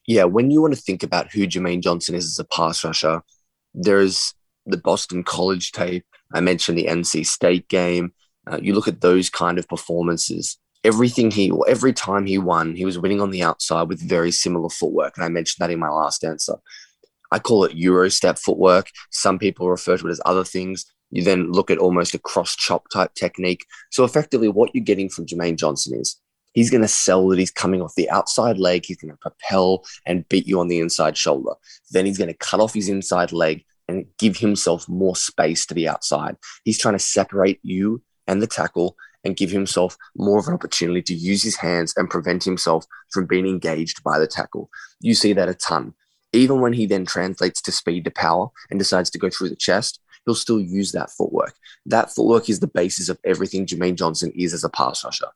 yeah, 0.08 0.26
when 0.26 0.52
you 0.52 0.62
want 0.62 0.76
to 0.76 0.82
think 0.82 1.04
about 1.04 1.32
who 1.32 1.48
Jermaine 1.48 1.82
Johnson 1.82 2.16
is 2.16 2.26
as 2.26 2.40
a 2.40 2.46
pass 2.46 2.84
rusher, 2.84 3.22
there's 3.74 4.34
the 4.66 4.78
Boston 4.78 5.24
College 5.24 5.72
tape. 5.72 6.06
I 6.34 6.42
mentioned 6.42 6.78
the 6.78 6.86
NC 6.86 7.26
State 7.26 7.68
game. 7.70 8.14
Uh, 8.50 8.60
you 8.62 8.74
look 8.74 8.88
at 8.88 9.02
those 9.02 9.30
kind 9.30 9.58
of 9.58 9.68
performances. 9.68 10.58
Everything 10.84 11.32
he, 11.32 11.50
or 11.50 11.68
every 11.70 11.94
time 11.94 12.26
he 12.26 12.38
won, 12.38 12.76
he 12.76 12.84
was 12.84 13.00
winning 13.00 13.22
on 13.22 13.32
the 13.32 13.42
outside 13.44 13.88
with 13.88 14.02
very 14.02 14.32
similar 14.32 14.70
footwork. 14.70 15.14
And 15.16 15.24
I 15.24 15.30
mentioned 15.30 15.64
that 15.64 15.72
in 15.72 15.80
my 15.80 15.90
last 15.90 16.26
answer. 16.26 16.56
I 17.32 17.40
call 17.40 17.64
it 17.64 17.76
Euro 17.76 18.10
step 18.10 18.38
footwork. 18.38 18.90
Some 19.12 19.40
people 19.40 19.70
refer 19.70 19.98
to 19.98 20.08
it 20.08 20.12
as 20.12 20.22
other 20.26 20.44
things. 20.44 20.86
You 21.10 21.24
then 21.24 21.52
look 21.52 21.72
at 21.72 21.78
almost 21.78 22.14
a 22.14 22.20
cross 22.20 22.56
chop 22.56 22.90
type 22.90 23.14
technique. 23.14 23.66
So 23.92 24.04
effectively, 24.04 24.50
what 24.50 24.72
you're 24.74 24.84
getting 24.84 25.10
from 25.10 25.26
Jermaine 25.26 25.58
Johnson 25.58 26.00
is 26.00 26.20
he's 26.54 26.70
going 26.70 26.82
to 26.82 26.88
sell 26.88 27.28
that 27.28 27.40
he's 27.40 27.52
coming 27.52 27.82
off 27.82 27.96
the 27.96 28.10
outside 28.10 28.58
leg. 28.58 28.86
He's 28.86 28.98
going 28.98 29.12
to 29.12 29.18
propel 29.18 29.84
and 30.06 30.28
beat 30.30 30.48
you 30.48 30.60
on 30.60 30.68
the 30.68 30.80
inside 30.80 31.18
shoulder. 31.18 31.54
Then 31.92 32.06
he's 32.06 32.18
going 32.18 32.30
to 32.30 32.38
cut 32.38 32.60
off 32.60 32.74
his 32.74 32.90
inside 32.90 33.32
leg 33.32 33.66
and 33.88 34.06
give 34.18 34.38
himself 34.38 34.88
more 34.88 35.16
space 35.16 35.66
to 35.66 35.74
the 35.74 35.88
outside. 35.88 36.38
He's 36.64 36.80
trying 36.80 36.96
to 36.96 37.00
separate 37.00 37.60
you 37.64 38.02
and 38.28 38.42
the 38.42 38.48
tackle 38.48 38.96
and 39.26 39.38
give 39.38 39.52
himself 39.52 39.98
more 40.16 40.40
of 40.40 40.48
an 40.48 40.54
opportunity 40.54 41.02
to 41.02 41.14
use 41.14 41.44
his 41.44 41.58
hands 41.58 41.94
and 41.98 42.10
prevent 42.10 42.44
himself 42.44 42.86
from 43.12 43.26
being 43.26 43.48
engaged 43.48 44.04
by 44.04 44.20
the 44.20 44.28
tackle. 44.28 44.70
You 45.00 45.16
see 45.16 45.34
that 45.34 45.50
a 45.50 45.54
ton. 45.54 45.94
Even 46.34 46.62
when 46.62 46.74
he 46.74 46.86
then 46.86 47.06
translates 47.06 47.62
to 47.62 47.72
speed 47.72 48.06
to 48.06 48.12
power 48.12 48.50
and 48.70 48.80
decides 48.80 49.10
to 49.12 49.20
go 49.20 49.30
through 49.30 49.50
the 49.50 49.56
chest, 49.56 50.00
he'll 50.26 50.36
still 50.36 50.60
use 50.60 50.92
that 50.92 51.12
footwork. 51.12 51.54
That 51.86 52.14
footwork 52.14 52.50
is 52.50 52.60
the 52.60 52.68
basis 52.68 53.08
of 53.10 53.20
everything 53.24 53.66
Jermaine 53.66 53.96
Johnson 53.96 54.32
is 54.36 54.54
as 54.54 54.64
a 54.64 54.70
pass 54.70 55.04
rusher. 55.04 55.28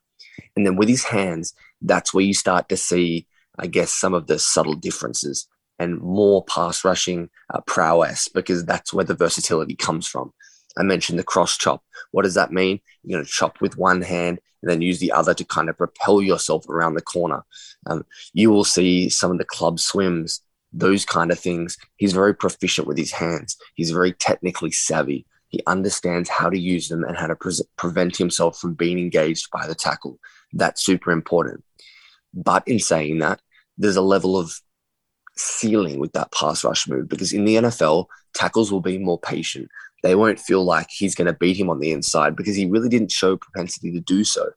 And 0.56 0.66
then 0.66 0.76
with 0.76 0.88
his 0.88 1.04
hands, 1.04 1.54
that's 1.80 2.12
where 2.12 2.24
you 2.24 2.34
start 2.34 2.68
to 2.68 2.76
see, 2.76 3.26
I 3.58 3.66
guess, 3.66 3.92
some 3.92 4.14
of 4.14 4.26
the 4.26 4.38
subtle 4.38 4.74
differences 4.74 5.48
and 5.78 6.00
more 6.00 6.44
pass 6.44 6.84
rushing 6.84 7.30
uh, 7.52 7.60
prowess 7.66 8.28
because 8.28 8.64
that's 8.64 8.92
where 8.92 9.04
the 9.04 9.14
versatility 9.14 9.76
comes 9.76 10.06
from. 10.06 10.32
I 10.76 10.82
mentioned 10.82 11.18
the 11.18 11.24
cross 11.24 11.56
chop. 11.56 11.82
What 12.10 12.22
does 12.22 12.34
that 12.34 12.52
mean? 12.52 12.80
You're 13.02 13.18
going 13.18 13.26
to 13.26 13.30
chop 13.30 13.60
with 13.60 13.76
one 13.76 14.02
hand 14.02 14.40
and 14.62 14.70
then 14.70 14.82
use 14.82 14.98
the 14.98 15.12
other 15.12 15.34
to 15.34 15.44
kind 15.44 15.68
of 15.68 15.78
propel 15.78 16.20
yourself 16.20 16.68
around 16.68 16.94
the 16.94 17.02
corner. 17.02 17.44
Um, 17.86 18.04
you 18.32 18.50
will 18.50 18.64
see 18.64 19.08
some 19.08 19.30
of 19.30 19.38
the 19.38 19.44
club 19.44 19.78
swims, 19.78 20.40
those 20.72 21.04
kind 21.04 21.30
of 21.30 21.38
things. 21.38 21.78
He's 21.96 22.12
very 22.12 22.34
proficient 22.34 22.86
with 22.86 22.98
his 22.98 23.12
hands. 23.12 23.56
He's 23.74 23.90
very 23.90 24.12
technically 24.12 24.72
savvy. 24.72 25.26
He 25.48 25.62
understands 25.66 26.28
how 26.28 26.50
to 26.50 26.58
use 26.58 26.88
them 26.88 27.04
and 27.04 27.16
how 27.16 27.26
to 27.26 27.36
pre- 27.36 27.64
prevent 27.76 28.16
himself 28.16 28.58
from 28.58 28.74
being 28.74 28.98
engaged 28.98 29.50
by 29.50 29.66
the 29.66 29.74
tackle. 29.74 30.18
That's 30.52 30.84
super 30.84 31.10
important. 31.10 31.64
But 32.34 32.66
in 32.66 32.78
saying 32.78 33.18
that, 33.18 33.40
there's 33.78 33.96
a 33.96 34.02
level 34.02 34.36
of 34.36 34.52
ceiling 35.36 35.98
with 35.98 36.12
that 36.12 36.32
pass 36.32 36.64
rush 36.64 36.88
move 36.88 37.08
because 37.08 37.32
in 37.32 37.44
the 37.44 37.56
NFL, 37.56 38.06
tackles 38.34 38.70
will 38.70 38.80
be 38.80 38.98
more 38.98 39.18
patient. 39.18 39.68
They 40.02 40.14
won't 40.14 40.38
feel 40.38 40.64
like 40.64 40.88
he's 40.90 41.14
going 41.14 41.26
to 41.26 41.32
beat 41.32 41.56
him 41.56 41.70
on 41.70 41.80
the 41.80 41.92
inside 41.92 42.36
because 42.36 42.56
he 42.56 42.66
really 42.66 42.88
didn't 42.88 43.12
show 43.12 43.36
propensity 43.36 43.92
to 43.92 44.00
do 44.00 44.24
so. 44.24 44.50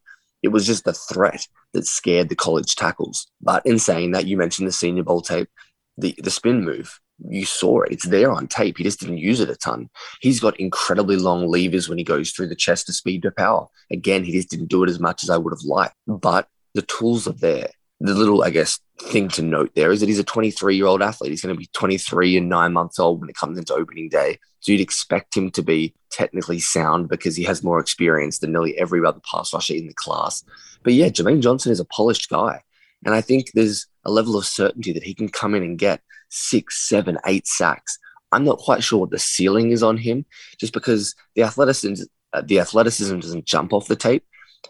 It 0.43 0.49
was 0.49 0.65
just 0.65 0.85
the 0.85 0.93
threat 0.93 1.47
that 1.73 1.85
scared 1.85 2.29
the 2.29 2.35
college 2.35 2.75
tackles. 2.75 3.27
But 3.41 3.65
in 3.65 3.79
saying 3.79 4.11
that, 4.11 4.27
you 4.27 4.37
mentioned 4.37 4.67
the 4.67 4.73
Senior 4.73 5.03
Bowl 5.03 5.21
tape, 5.21 5.49
the, 5.97 6.15
the 6.17 6.31
spin 6.31 6.63
move 6.63 6.99
you 7.29 7.45
saw 7.45 7.81
it. 7.81 7.91
It's 7.91 8.07
there 8.07 8.31
on 8.31 8.47
tape. 8.47 8.77
He 8.77 8.83
just 8.83 8.99
didn't 8.99 9.17
use 9.17 9.39
it 9.39 9.49
a 9.49 9.55
ton. 9.55 9.89
He's 10.21 10.39
got 10.39 10.59
incredibly 10.59 11.17
long 11.17 11.47
levers 11.47 11.87
when 11.87 11.97
he 11.97 12.03
goes 12.03 12.31
through 12.31 12.47
the 12.47 12.55
chest 12.55 12.87
to 12.87 12.93
speed 12.93 13.21
to 13.23 13.31
power. 13.31 13.67
Again, 13.91 14.23
he 14.23 14.31
just 14.31 14.49
didn't 14.49 14.69
do 14.69 14.83
it 14.83 14.89
as 14.89 14.99
much 14.99 15.23
as 15.23 15.29
I 15.29 15.37
would 15.37 15.53
have 15.53 15.63
liked. 15.63 15.95
But 16.07 16.47
the 16.73 16.81
tools 16.83 17.27
are 17.27 17.33
there. 17.33 17.69
The 17.99 18.15
little, 18.15 18.43
I 18.43 18.49
guess, 18.49 18.79
thing 18.99 19.27
to 19.29 19.43
note 19.43 19.71
there 19.75 19.91
is 19.91 19.99
that 19.99 20.09
he's 20.09 20.19
a 20.19 20.23
23 20.23 20.75
year 20.75 20.87
old 20.87 21.03
athlete. 21.03 21.31
He's 21.31 21.41
going 21.41 21.55
to 21.55 21.59
be 21.59 21.69
23 21.73 22.37
and 22.37 22.49
nine 22.49 22.73
months 22.73 22.97
old 22.97 23.21
when 23.21 23.29
it 23.29 23.35
comes 23.35 23.59
into 23.59 23.73
opening 23.73 24.09
day. 24.09 24.39
So 24.59 24.71
you'd 24.71 24.81
expect 24.81 25.37
him 25.37 25.51
to 25.51 25.61
be 25.61 25.93
technically 26.11 26.59
sound 26.59 27.09
because 27.09 27.35
he 27.35 27.43
has 27.43 27.63
more 27.63 27.79
experience 27.79 28.39
than 28.39 28.51
nearly 28.51 28.77
every 28.77 29.05
other 29.05 29.21
pass 29.29 29.53
rusher 29.53 29.75
in 29.75 29.87
the 29.87 29.93
class. 29.93 30.43
But 30.83 30.93
yeah, 30.93 31.09
Jermaine 31.09 31.41
Johnson 31.41 31.71
is 31.71 31.79
a 31.79 31.85
polished 31.85 32.29
guy. 32.29 32.63
And 33.05 33.15
I 33.15 33.21
think 33.21 33.51
there's 33.53 33.87
a 34.05 34.11
level 34.11 34.37
of 34.37 34.45
certainty 34.45 34.93
that 34.93 35.03
he 35.03 35.13
can 35.13 35.29
come 35.29 35.55
in 35.55 35.63
and 35.63 35.77
get 35.77 36.01
six, 36.31 36.87
seven, 36.87 37.17
eight 37.27 37.47
sacks. 37.47 37.99
I'm 38.31 38.43
not 38.43 38.57
quite 38.57 38.83
sure 38.83 38.99
what 38.99 39.11
the 39.11 39.19
ceiling 39.19 39.71
is 39.71 39.83
on 39.83 39.97
him, 39.97 40.25
just 40.59 40.73
because 40.73 41.15
the 41.35 41.43
athleticism, 41.43 42.05
uh, 42.33 42.41
the 42.41 42.59
athleticism 42.59 43.19
doesn't 43.19 43.45
jump 43.45 43.73
off 43.73 43.87
the 43.87 43.95
tape. 43.95 44.23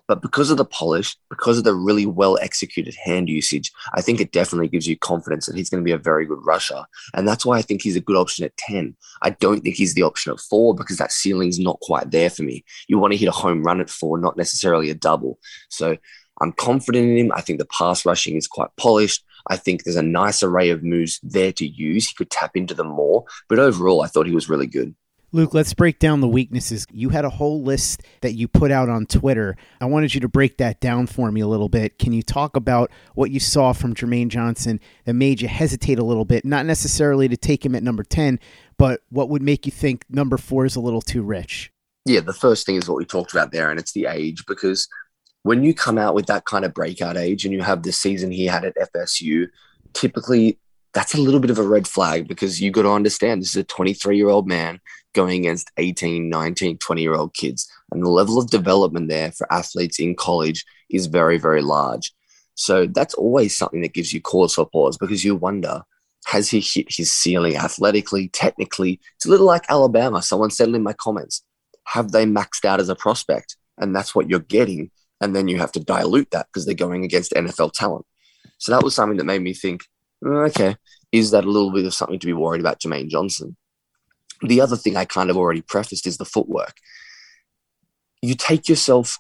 But 0.08 0.22
because 0.22 0.50
of 0.50 0.58
the 0.58 0.66
polish, 0.66 1.18
because 1.30 1.58
of 1.58 1.64
the 1.64 1.76
really 1.76 2.06
well 2.06 2.38
executed 2.42 2.96
hand 2.96 3.30
usage, 3.30 3.72
I 3.94 4.02
think 4.02 4.22
it 4.22 4.32
definitely 4.32 4.70
gives 4.70 4.88
you 4.88 4.98
confidence 4.98 5.46
that 5.46 5.56
he's 5.56 5.70
going 5.70 5.84
to 5.84 5.86
be 5.86 5.92
a 5.92 5.98
very 5.98 6.26
good 6.26 6.40
rusher. 6.46 6.86
And 7.14 7.28
that's 7.28 7.46
why 7.46 7.58
I 7.58 7.62
think 7.62 7.82
he's 7.82 7.96
a 7.98 8.02
good 8.02 8.16
option 8.16 8.46
at 8.46 8.56
10. 8.58 8.96
I 9.22 9.32
don't 9.32 9.62
think 9.62 9.76
he's 9.76 9.94
the 9.94 10.04
option 10.04 10.32
at 10.32 10.40
four 10.40 10.74
because 10.74 10.98
that 10.98 11.12
ceiling 11.12 11.50
is 11.50 11.60
not 11.60 11.80
quite 11.82 12.12
there 12.12 12.30
for 12.30 12.44
me. 12.44 12.64
You 12.88 13.00
want 13.00 13.14
to 13.14 13.18
hit 13.18 13.28
a 13.28 13.34
home 13.34 13.64
run 13.64 13.82
at 13.82 13.90
four, 13.90 14.18
not 14.18 14.38
necessarily 14.38 14.90
a 14.90 14.96
double. 14.96 15.40
So 15.70 15.98
I'm 16.42 16.54
confident 16.54 17.10
in 17.10 17.18
him. 17.18 17.32
I 17.36 17.42
think 17.42 17.60
the 17.60 17.68
pass 17.78 18.06
rushing 18.06 18.36
is 18.36 18.48
quite 18.48 18.70
polished. 18.78 19.24
I 19.48 19.58
think 19.58 19.84
there's 19.84 19.96
a 19.96 20.02
nice 20.02 20.44
array 20.44 20.70
of 20.70 20.84
moves 20.84 21.20
there 21.24 21.52
to 21.54 21.66
use. 21.66 22.08
He 22.08 22.16
could 22.16 22.30
tap 22.30 22.56
into 22.56 22.74
them 22.74 22.88
more. 22.88 23.26
But 23.48 23.60
overall, 23.60 24.02
I 24.02 24.08
thought 24.08 24.28
he 24.28 24.36
was 24.36 24.50
really 24.50 24.68
good. 24.68 24.96
Luke, 25.34 25.54
let's 25.54 25.74
break 25.74 25.98
down 25.98 26.20
the 26.20 26.28
weaknesses. 26.28 26.86
You 26.92 27.10
had 27.10 27.24
a 27.24 27.30
whole 27.30 27.64
list 27.64 28.04
that 28.20 28.34
you 28.34 28.50
put 28.50 28.70
out 28.70 28.90
on 28.90 29.06
Twitter. 29.06 29.56
I 29.80 29.86
wanted 29.86 30.14
you 30.14 30.20
to 30.22 30.28
break 30.28 30.58
that 30.58 30.82
down 30.82 31.08
for 31.08 31.32
me 31.32 31.40
a 31.40 31.48
little 31.48 31.70
bit. 31.70 31.98
Can 31.98 32.12
you 32.12 32.22
talk 32.22 32.58
about 32.58 32.92
what 33.16 33.32
you 33.32 33.40
saw 33.40 33.72
from 33.72 33.96
Jermaine 33.96 34.28
Johnson 34.28 34.82
that 35.06 35.14
made 35.14 35.40
you 35.40 35.48
hesitate 35.48 36.00
a 36.00 36.04
little 36.04 36.26
bit? 36.26 36.44
Not 36.44 36.66
necessarily 36.66 37.30
to 37.30 37.38
take 37.38 37.66
him 37.66 37.76
at 37.76 37.84
number 37.84 38.04
10, 38.04 38.42
but 38.78 39.04
what 39.10 39.30
would 39.30 39.42
make 39.42 39.66
you 39.66 39.72
think 39.72 40.04
number 40.10 40.36
four 40.36 40.66
is 40.66 40.76
a 40.76 40.82
little 40.82 41.02
too 41.02 41.22
rich? 41.22 41.72
Yeah, 42.06 42.20
the 42.20 42.34
first 42.34 42.66
thing 42.66 42.76
is 42.76 42.90
what 42.90 42.98
we 42.98 43.06
talked 43.06 43.32
about 43.32 43.54
there, 43.54 43.70
and 43.70 43.80
it's 43.80 43.94
the 43.94 44.08
age 44.08 44.46
because 44.48 44.90
when 45.44 45.64
you 45.64 45.74
come 45.74 45.98
out 45.98 46.16
with 46.16 46.28
that 46.28 46.46
kind 46.46 46.66
of 46.66 46.74
breakout 46.74 47.18
age 47.18 47.46
and 47.46 47.54
you 47.54 47.62
have 47.62 47.84
the 47.84 47.92
season 47.92 48.32
he 48.32 48.46
had 48.46 48.66
at 48.66 48.76
FSU, 48.94 49.48
typically 49.94 50.60
that's 50.94 51.14
a 51.14 51.22
little 51.22 51.40
bit 51.40 51.50
of 51.50 51.58
a 51.58 51.68
red 51.68 51.88
flag 51.88 52.28
because 52.28 52.62
you 52.62 52.70
got 52.70 52.82
to 52.84 52.92
understand 52.92 53.42
this 53.42 53.50
is 53.50 53.56
a 53.56 53.64
23 53.64 54.18
year 54.18 54.30
old 54.30 54.48
man 54.48 54.80
going 55.14 55.40
against 55.40 55.72
18, 55.78 56.30
19, 56.30 56.78
20 56.78 57.02
year 57.02 57.16
old 57.16 57.34
kids. 57.34 57.70
And 57.92 58.04
the 58.04 58.10
level 58.10 58.38
of 58.38 58.50
development 58.50 59.10
there 59.10 59.32
for 59.32 59.52
athletes 59.52 60.00
in 60.00 60.16
college 60.16 60.66
is 60.90 61.08
very, 61.08 61.38
very 61.38 61.62
large. 61.62 62.14
So 62.56 62.86
that's 62.88 63.14
always 63.14 63.58
something 63.58 63.82
that 63.82 63.94
gives 63.94 64.14
you 64.14 64.22
cause 64.22 64.54
for 64.54 64.66
pause 64.66 64.98
because 64.98 65.24
you 65.24 65.36
wonder 65.36 65.84
has 66.26 66.50
he 66.50 66.60
hit 66.60 66.86
his 66.88 67.12
ceiling 67.12 67.56
athletically, 67.56 68.30
technically? 68.30 69.00
It's 69.16 69.26
a 69.26 69.30
little 69.30 69.48
like 69.48 69.66
Alabama. 69.70 70.22
Someone 70.22 70.52
said 70.52 70.70
in 70.70 70.84
my 70.84 70.94
comments. 70.94 71.44
Have 71.88 72.12
they 72.12 72.26
maxed 72.26 72.64
out 72.64 72.80
as 72.80 72.90
a 72.90 72.96
prospect? 72.96 73.58
And 73.80 73.96
that's 73.96 74.14
what 74.14 74.30
you're 74.30 74.40
getting 74.40 74.92
and 75.22 75.36
then 75.36 75.48
you 75.48 75.58
have 75.58 75.72
to 75.74 75.80
dilute 75.80 76.32
that 76.32 76.48
because 76.48 76.66
they're 76.66 76.76
going 76.76 77.06
against 77.06 77.34
NFL 77.34 77.74
talent. 77.74 78.06
So 78.58 78.72
that 78.72 78.84
was 78.84 78.96
something 78.96 79.18
that 79.18 79.26
made 79.26 79.42
me 79.42 79.54
think, 79.54 79.86
mm, 80.24 80.50
okay, 80.50 80.76
is 81.12 81.32
that 81.32 81.46
a 81.46 81.50
little 81.50 81.72
bit 81.72 81.86
of 81.86 81.94
something 81.94 82.20
to 82.20 82.28
be 82.28 82.34
worried 82.34 82.62
about 82.62 82.80
Jermaine 82.80 83.10
Johnson? 83.10 83.56
The 84.42 84.60
other 84.60 84.76
thing 84.76 84.98
I 84.98 85.06
kind 85.06 85.30
of 85.30 85.38
already 85.38 85.62
prefaced 85.62 86.08
is 86.08 86.18
the 86.18 86.26
footwork. 86.26 86.78
You 88.22 88.36
take 88.36 88.68
yourself 88.68 89.20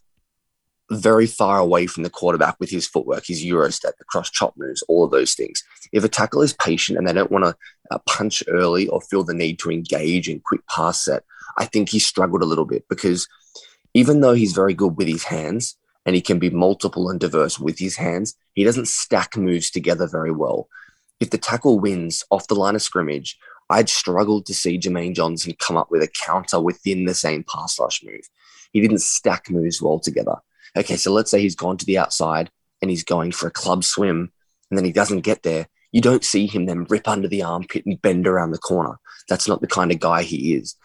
very 0.89 1.27
far 1.27 1.59
away 1.59 1.87
from 1.87 2.03
the 2.03 2.09
quarterback 2.09 2.59
with 2.59 2.69
his 2.69 2.87
footwork, 2.87 3.25
his 3.25 3.45
euro 3.45 3.71
step, 3.71 3.97
the 3.97 4.03
cross 4.03 4.29
chop 4.29 4.53
moves, 4.57 4.83
all 4.83 5.05
of 5.05 5.11
those 5.11 5.35
things. 5.35 5.63
If 5.93 6.03
a 6.03 6.09
tackle 6.09 6.41
is 6.41 6.53
patient 6.53 6.97
and 6.97 7.07
they 7.07 7.13
don't 7.13 7.31
want 7.31 7.45
to 7.45 7.55
uh, 7.91 7.99
punch 8.07 8.43
early 8.47 8.87
or 8.87 8.99
feel 9.01 9.23
the 9.23 9.33
need 9.33 9.57
to 9.59 9.71
engage 9.71 10.27
in 10.27 10.41
quick 10.41 10.61
pass 10.67 11.05
set, 11.05 11.23
I 11.57 11.65
think 11.65 11.89
he 11.89 11.99
struggled 11.99 12.41
a 12.41 12.45
little 12.45 12.65
bit 12.65 12.85
because 12.89 13.27
even 13.93 14.21
though 14.21 14.33
he's 14.33 14.53
very 14.53 14.73
good 14.73 14.97
with 14.97 15.07
his 15.07 15.23
hands, 15.23 15.77
and 16.05 16.15
he 16.15 16.21
can 16.21 16.39
be 16.39 16.49
multiple 16.49 17.09
and 17.09 17.19
diverse 17.19 17.59
with 17.59 17.79
his 17.79 17.95
hands. 17.95 18.35
He 18.53 18.63
doesn't 18.63 18.87
stack 18.87 19.37
moves 19.37 19.69
together 19.69 20.07
very 20.07 20.31
well. 20.31 20.67
If 21.19 21.29
the 21.29 21.37
tackle 21.37 21.79
wins 21.79 22.23
off 22.31 22.47
the 22.47 22.55
line 22.55 22.75
of 22.75 22.81
scrimmage, 22.81 23.37
I'd 23.69 23.89
struggle 23.89 24.41
to 24.41 24.53
see 24.53 24.79
Jermaine 24.79 25.15
Johnson 25.15 25.53
come 25.59 25.77
up 25.77 25.91
with 25.91 26.01
a 26.01 26.07
counter 26.07 26.59
within 26.59 27.05
the 27.05 27.13
same 27.13 27.43
pass 27.43 27.79
rush 27.79 28.03
move. 28.03 28.27
He 28.73 28.81
didn't 28.81 28.99
stack 28.99 29.49
moves 29.49 29.81
well 29.81 29.99
together. 29.99 30.35
Okay, 30.75 30.97
so 30.97 31.11
let's 31.11 31.31
say 31.31 31.41
he's 31.41 31.55
gone 31.55 31.77
to 31.77 31.85
the 31.85 31.97
outside 31.97 32.49
and 32.81 32.89
he's 32.89 33.03
going 33.03 33.31
for 33.31 33.47
a 33.47 33.51
club 33.51 33.83
swim 33.83 34.31
and 34.69 34.77
then 34.77 34.85
he 34.85 34.91
doesn't 34.91 35.21
get 35.21 35.43
there. 35.43 35.67
You 35.91 36.01
don't 36.01 36.23
see 36.23 36.47
him 36.47 36.65
then 36.65 36.85
rip 36.85 37.07
under 37.07 37.27
the 37.27 37.43
armpit 37.43 37.85
and 37.85 38.01
bend 38.01 38.27
around 38.27 38.51
the 38.51 38.57
corner. 38.57 38.97
That's 39.29 39.47
not 39.47 39.61
the 39.61 39.67
kind 39.67 39.91
of 39.91 39.99
guy 39.99 40.23
he 40.23 40.55
is. 40.55 40.75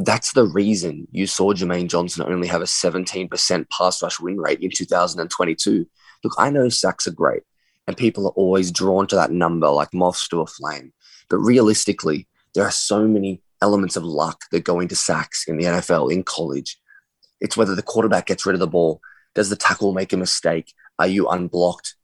That's 0.00 0.32
the 0.32 0.46
reason 0.46 1.08
you 1.10 1.26
saw 1.26 1.52
Jermaine 1.52 1.88
Johnson 1.88 2.24
only 2.28 2.46
have 2.46 2.62
a 2.62 2.66
17% 2.66 3.68
pass 3.68 4.00
rush 4.00 4.20
win 4.20 4.38
rate 4.38 4.60
in 4.60 4.70
2022. 4.70 5.86
Look, 6.22 6.32
I 6.38 6.50
know 6.50 6.68
sacks 6.68 7.08
are 7.08 7.12
great 7.12 7.42
and 7.88 7.96
people 7.96 8.28
are 8.28 8.32
always 8.36 8.70
drawn 8.70 9.08
to 9.08 9.16
that 9.16 9.32
number 9.32 9.68
like 9.68 9.92
moths 9.92 10.28
to 10.28 10.40
a 10.40 10.46
flame. 10.46 10.92
But 11.28 11.38
realistically, 11.38 12.28
there 12.54 12.62
are 12.62 12.70
so 12.70 13.08
many 13.08 13.42
elements 13.60 13.96
of 13.96 14.04
luck 14.04 14.44
that 14.52 14.62
go 14.62 14.78
into 14.78 14.94
sacks 14.94 15.48
in 15.48 15.56
the 15.56 15.64
NFL, 15.64 16.12
in 16.12 16.22
college. 16.22 16.78
It's 17.40 17.56
whether 17.56 17.74
the 17.74 17.82
quarterback 17.82 18.26
gets 18.26 18.46
rid 18.46 18.54
of 18.54 18.60
the 18.60 18.68
ball. 18.68 19.00
Does 19.34 19.50
the 19.50 19.56
tackle 19.56 19.92
make 19.92 20.12
a 20.12 20.16
mistake? 20.16 20.72
Are 21.00 21.08
you 21.08 21.26
unblocked? 21.26 21.96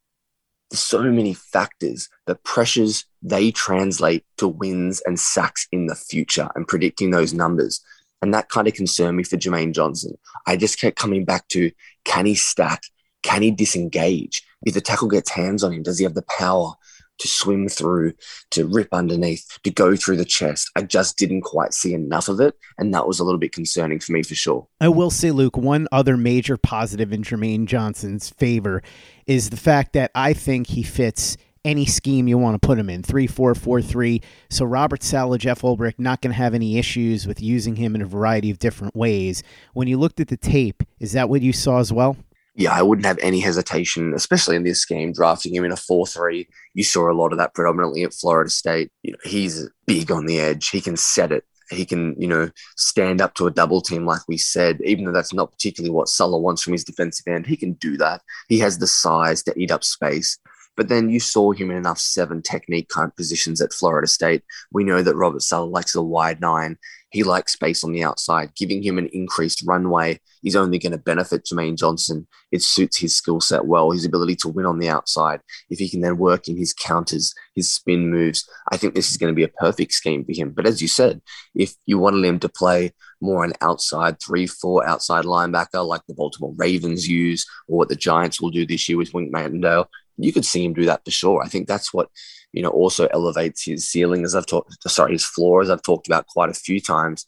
There's 0.71 0.81
so 0.81 1.03
many 1.03 1.35
factors 1.35 2.09
that 2.27 2.43
pressures 2.45 3.05
they 3.23 3.51
translate 3.51 4.25
to 4.39 4.49
wins 4.49 5.03
and 5.07 5.19
sacks 5.19 5.67
in 5.73 5.87
the 5.87 5.95
future 5.95 6.49
and 6.55 6.67
predicting 6.67 7.11
those 7.11 7.33
numbers. 7.33 7.81
And 8.23 8.33
that 8.33 8.49
kind 8.49 8.67
of 8.67 8.75
concerned 8.75 9.17
me 9.17 9.23
for 9.23 9.37
Jermaine 9.37 9.75
Johnson. 9.75 10.17
I 10.47 10.57
just 10.57 10.81
kept 10.81 10.97
coming 10.97 11.25
back 11.25 11.47
to 11.49 11.71
can 12.05 12.27
he 12.27 12.35
stack? 12.35 12.83
Can 13.23 13.43
he 13.43 13.51
disengage? 13.51 14.43
If 14.65 14.75
the 14.75 14.81
tackle 14.81 15.09
gets 15.09 15.31
hands 15.31 15.63
on 15.63 15.73
him, 15.73 15.83
does 15.83 15.99
he 15.99 16.05
have 16.05 16.15
the 16.15 16.25
power 16.39 16.75
to 17.19 17.29
swim 17.29 17.69
through, 17.69 18.13
to 18.51 18.67
rip 18.67 18.89
underneath, 18.93 19.59
to 19.63 19.71
go 19.71 19.97
through 19.97 20.17
the 20.17 20.25
chest. 20.25 20.71
I 20.77 20.83
just 20.83 21.17
didn't 21.17 21.43
quite 21.43 21.75
see 21.75 21.95
enough 21.95 22.29
of 22.29 22.41
it. 22.41 22.57
And 22.79 22.93
that 22.95 23.07
was 23.07 23.21
a 23.21 23.25
little 23.25 23.39
bit 23.39 23.53
concerning 23.53 24.01
for 24.01 24.13
me 24.13 24.23
for 24.23 24.35
sure. 24.35 24.67
I 24.81 24.89
will 24.89 25.11
say, 25.11 25.31
Luke, 25.31 25.57
one 25.57 25.89
other 25.93 26.17
major 26.17 26.57
positive 26.57 27.13
in 27.13 27.23
Jermaine 27.23 27.67
Johnson's 27.67 28.31
favor 28.31 28.83
is 29.27 29.51
the 29.51 29.57
fact 29.57 29.93
that 29.95 30.11
I 30.15 30.33
think 30.33 30.69
he 30.69 30.83
fits 30.83 31.37
any 31.65 31.87
scheme 31.87 32.29
you 32.29 32.37
want 32.37 32.61
to 32.61 32.67
put 32.67 32.79
him 32.79 32.91
in 32.91 33.03
three 33.03 33.27
four 33.27 33.55
four 33.55 33.81
three 33.81 34.21
so 34.51 34.67
robert 34.67 35.03
saleh 35.03 35.41
jeff 35.41 35.63
ulbrich 35.63 35.95
not 35.99 36.21
going 36.21 36.31
to 36.31 36.37
have 36.37 36.53
any 36.53 36.77
issues 36.77 37.27
with 37.27 37.41
using 37.41 37.77
him 37.77 37.95
in 37.95 38.03
a 38.03 38.07
variety 38.07 38.51
of 38.51 38.59
different 38.59 38.95
ways 38.95 39.43
when 39.73 39.89
you 39.89 39.97
looked 39.97 40.21
at 40.21 40.29
the 40.29 40.37
tape 40.37 40.83
is 41.01 41.13
that 41.13 41.31
what 41.31 41.41
you 41.41 41.55
saw 41.55 41.79
as 41.79 41.91
well 41.91 42.19
yeah, 42.57 42.73
I 42.73 42.83
wouldn't 42.83 43.07
have 43.07 43.19
any 43.21 43.41
hesitation, 43.41 44.15
especially 44.15 44.57
in 44.57 44.63
this 44.63 44.85
game, 44.85 45.13
drafting 45.13 45.55
him 45.55 45.65
in 45.65 45.73
a 45.73 45.77
4 45.77 46.07
3. 46.07 46.49
You 46.75 46.85
saw 46.85 47.11
a 47.11 47.13
lot 47.13 47.33
of 47.33 47.39
that 47.39 47.55
predominantly 47.55 48.05
at 48.05 48.15
Florida 48.15 48.51
State. 48.51 48.91
You 49.03 49.13
know, 49.13 49.19
he's 49.25 49.69
big 49.87 50.13
on 50.13 50.27
the 50.27 50.39
edge. 50.39 50.69
He 50.69 50.81
can 50.81 50.97
set 50.97 51.33
it. 51.33 51.45
He 51.71 51.85
can, 51.85 52.15
you 52.19 52.29
know, 52.29 52.51
stand 52.77 53.21
up 53.21 53.35
to 53.35 53.47
a 53.47 53.51
double 53.51 53.81
team, 53.81 54.07
like 54.07 54.21
we 54.29 54.37
said, 54.37 54.81
even 54.85 55.05
though 55.05 55.13
that's 55.13 55.33
not 55.33 55.51
particularly 55.51 55.93
what 55.93 56.09
Saleh 56.09 56.41
wants 56.41 56.63
from 56.63 56.75
his 56.75 56.85
defensive 56.85 57.27
end. 57.27 57.47
He 57.47 57.57
can 57.57 57.73
do 57.75 57.97
that. 57.97 58.21
He 58.49 58.59
has 58.61 58.79
the 58.79 58.87
size 58.87 59.43
to 59.45 59.59
eat 59.59 59.73
up 59.73 59.83
space. 59.83 60.39
But 60.77 60.89
then 60.89 61.09
you 61.09 61.21
saw 61.21 61.53
him 61.53 61.71
in 61.71 61.77
enough 61.77 61.99
seven 61.99 62.43
technique 62.43 62.89
kind 62.89 63.09
of 63.09 63.17
positions 63.17 63.61
at 63.61 63.73
Florida 63.73 64.07
State. 64.09 64.43
We 64.73 64.85
know 64.85 65.03
that 65.03 65.17
Robert 65.17 65.43
Saleh 65.43 65.73
likes 65.73 65.95
a 65.95 66.03
wide 66.03 66.41
nine. 66.41 66.79
He 67.15 67.23
likes 67.23 67.53
space 67.53 67.85
on 67.85 67.93
the 67.93 68.03
outside. 68.03 68.57
Giving 68.57 68.83
him 68.83 68.99
an 68.99 69.09
increased 69.13 69.63
runway 69.65 70.19
is 70.43 70.57
only 70.57 70.81
going 70.81 70.91
to 70.91 70.99
benefit 70.99 71.45
Jermaine 71.45 71.79
Johnson. 71.79 72.27
It 72.51 72.61
suits 72.61 72.99
his 72.99 73.15
skill 73.15 73.41
set 73.41 73.67
well, 73.67 73.93
his 73.93 74.05
ability 74.05 74.35
to 74.37 74.49
win 74.49 74.67
on 74.67 74.81
the 74.81 74.89
outside. 74.89 75.41
If 75.71 75.79
he 75.79 75.89
can 75.89 76.01
then 76.01 76.19
work 76.19 76.49
in 76.49 76.57
his 76.57 76.73
counters, 76.73 77.33
his 77.55 77.73
spin 77.73 78.11
moves, 78.11 78.51
I 78.73 78.79
think 78.79 78.97
this 78.97 79.13
is 79.13 79.17
going 79.17 79.33
to 79.33 79.37
be 79.37 79.45
a 79.45 79.49
perfect 79.49 79.93
scheme 79.93 80.25
for 80.25 80.33
him. 80.33 80.51
But 80.51 80.67
as 80.67 80.83
you 80.83 80.89
said, 80.89 81.23
if 81.55 81.77
you 81.87 82.01
wanted 82.01 82.25
him 82.25 82.41
to 82.41 82.49
play 82.49 82.93
more 83.21 83.45
an 83.45 83.53
outside 83.61 84.21
three, 84.21 84.49
four 84.49 84.85
outside 84.85 85.25
linebacker 85.25 85.87
like 85.87 86.03
the 86.09 86.15
Baltimore 86.15 86.55
Ravens 86.57 87.09
use, 87.09 87.47
or 87.69 87.79
what 87.79 87.89
the 87.89 87.95
Giants 87.95 88.41
will 88.41 88.51
do 88.51 88.67
this 88.67 88.89
year 88.89 88.99
with 88.99 89.15
Wink 89.15 89.31
Martindale, 89.31 89.89
you 90.17 90.33
could 90.33 90.45
see 90.45 90.65
him 90.65 90.75
do 90.75 90.85
that 90.87 91.05
for 91.05 91.11
sure. 91.11 91.43
I 91.43 91.49
think 91.49 91.67
that's 91.67 91.93
what 91.93 92.09
you 92.53 92.63
know 92.63 92.71
also 92.71 93.07
elevates 93.09 93.65
his 93.65 93.89
ceiling, 93.89 94.25
as 94.25 94.35
I've 94.35 94.47
talked. 94.47 94.77
Sorry, 94.89 95.13
his 95.13 95.25
floor, 95.25 95.63
as 95.63 95.71
I've 95.71 95.83
talked 95.83 96.07
about 96.07 96.27
quite 96.27 96.51
a 96.51 96.55
few 96.55 96.81
times. 96.81 97.27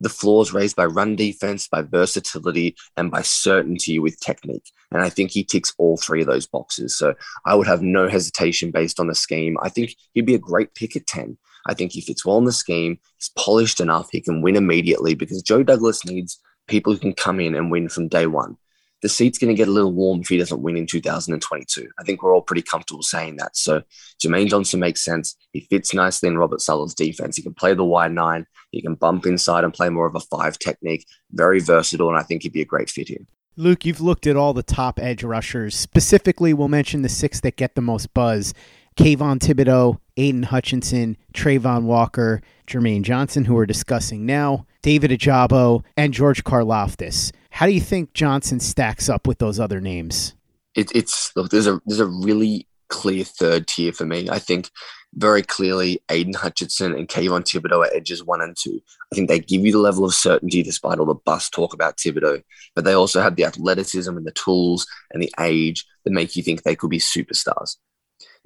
The 0.00 0.08
floor 0.08 0.42
is 0.42 0.52
raised 0.52 0.74
by 0.74 0.86
run 0.86 1.14
defense, 1.14 1.68
by 1.68 1.82
versatility, 1.82 2.74
and 2.96 3.08
by 3.08 3.22
certainty 3.22 4.00
with 4.00 4.18
technique. 4.18 4.68
And 4.90 5.00
I 5.00 5.08
think 5.08 5.30
he 5.30 5.44
ticks 5.44 5.72
all 5.78 5.96
three 5.96 6.22
of 6.22 6.26
those 6.26 6.44
boxes. 6.44 6.98
So 6.98 7.14
I 7.46 7.54
would 7.54 7.68
have 7.68 7.82
no 7.82 8.08
hesitation 8.08 8.72
based 8.72 8.98
on 8.98 9.06
the 9.06 9.14
scheme. 9.14 9.56
I 9.62 9.68
think 9.68 9.94
he'd 10.12 10.26
be 10.26 10.34
a 10.34 10.40
great 10.40 10.74
pick 10.74 10.96
at 10.96 11.06
10. 11.06 11.38
I 11.66 11.74
think 11.74 11.92
he 11.92 12.00
fits 12.00 12.26
well 12.26 12.38
in 12.38 12.44
the 12.46 12.52
scheme. 12.52 12.98
He's 13.16 13.30
polished 13.38 13.78
enough. 13.78 14.08
He 14.10 14.20
can 14.20 14.42
win 14.42 14.56
immediately 14.56 15.14
because 15.14 15.40
Joe 15.40 15.62
Douglas 15.62 16.04
needs 16.04 16.40
people 16.66 16.92
who 16.92 16.98
can 16.98 17.12
come 17.12 17.38
in 17.38 17.54
and 17.54 17.70
win 17.70 17.88
from 17.88 18.08
day 18.08 18.26
one 18.26 18.56
the 19.02 19.08
seat's 19.08 19.38
going 19.38 19.48
to 19.48 19.56
get 19.56 19.68
a 19.68 19.72
little 19.72 19.92
warm 19.92 20.20
if 20.20 20.28
he 20.28 20.38
doesn't 20.38 20.62
win 20.62 20.76
in 20.76 20.86
2022. 20.86 21.88
I 21.98 22.04
think 22.04 22.22
we're 22.22 22.34
all 22.34 22.40
pretty 22.40 22.62
comfortable 22.62 23.02
saying 23.02 23.36
that. 23.36 23.56
So 23.56 23.82
Jermaine 24.22 24.48
Johnson 24.48 24.80
makes 24.80 25.04
sense. 25.04 25.36
He 25.52 25.60
fits 25.60 25.92
nicely 25.92 26.28
in 26.28 26.38
Robert 26.38 26.60
Saleh's 26.60 26.94
defense. 26.94 27.36
He 27.36 27.42
can 27.42 27.54
play 27.54 27.74
the 27.74 27.84
wide 27.84 28.12
nine. 28.12 28.46
He 28.70 28.80
can 28.80 28.94
bump 28.94 29.26
inside 29.26 29.64
and 29.64 29.74
play 29.74 29.90
more 29.90 30.06
of 30.06 30.14
a 30.14 30.20
five 30.20 30.58
technique. 30.58 31.04
Very 31.32 31.60
versatile, 31.60 32.08
and 32.08 32.18
I 32.18 32.22
think 32.22 32.44
he'd 32.44 32.52
be 32.52 32.62
a 32.62 32.66
great 32.66 32.88
fit 32.88 33.08
here. 33.08 33.26
Luke, 33.56 33.84
you've 33.84 34.00
looked 34.00 34.26
at 34.26 34.36
all 34.36 34.54
the 34.54 34.62
top 34.62 34.98
edge 34.98 35.22
rushers. 35.22 35.76
Specifically, 35.76 36.54
we'll 36.54 36.68
mention 36.68 37.02
the 37.02 37.08
six 37.08 37.40
that 37.40 37.56
get 37.56 37.74
the 37.74 37.82
most 37.82 38.14
buzz. 38.14 38.54
Kayvon 38.96 39.38
Thibodeaux, 39.40 39.98
Aidan 40.16 40.44
Hutchinson, 40.44 41.16
Travon 41.34 41.82
Walker, 41.82 42.40
Jermaine 42.66 43.02
Johnson, 43.02 43.44
who 43.44 43.54
we're 43.54 43.66
discussing 43.66 44.24
now, 44.24 44.66
David 44.82 45.10
Ojabo, 45.10 45.84
and 45.96 46.14
George 46.14 46.44
Karlaftis. 46.44 47.32
How 47.52 47.66
do 47.66 47.72
you 47.72 47.80
think 47.80 48.14
Johnson 48.14 48.60
stacks 48.60 49.10
up 49.10 49.26
with 49.26 49.38
those 49.38 49.60
other 49.60 49.80
names? 49.80 50.34
It, 50.74 50.90
it's 50.94 51.30
look, 51.36 51.50
there's 51.50 51.66
a 51.66 51.80
there's 51.84 52.00
a 52.00 52.06
really 52.06 52.66
clear 52.88 53.24
third 53.24 53.68
tier 53.68 53.92
for 53.92 54.06
me. 54.06 54.30
I 54.30 54.38
think 54.38 54.70
very 55.14 55.42
clearly 55.42 56.02
Aidan 56.10 56.32
Hutchinson 56.32 56.94
and 56.94 57.08
Kayvon 57.08 57.42
Thibodeaux 57.44 57.86
are 57.86 57.94
edges 57.94 58.24
one 58.24 58.40
and 58.40 58.56
two. 58.56 58.80
I 59.12 59.14
think 59.14 59.28
they 59.28 59.38
give 59.38 59.66
you 59.66 59.72
the 59.72 59.78
level 59.78 60.06
of 60.06 60.14
certainty 60.14 60.62
despite 60.62 60.98
all 60.98 61.04
the 61.04 61.14
bus 61.14 61.50
talk 61.50 61.74
about 61.74 61.98
Thibodeaux, 61.98 62.42
but 62.74 62.84
they 62.84 62.94
also 62.94 63.20
have 63.20 63.36
the 63.36 63.44
athleticism 63.44 64.16
and 64.16 64.26
the 64.26 64.32
tools 64.32 64.86
and 65.12 65.22
the 65.22 65.32
age 65.38 65.84
that 66.04 66.12
make 66.12 66.34
you 66.34 66.42
think 66.42 66.62
they 66.62 66.74
could 66.74 66.90
be 66.90 66.98
superstars. 66.98 67.76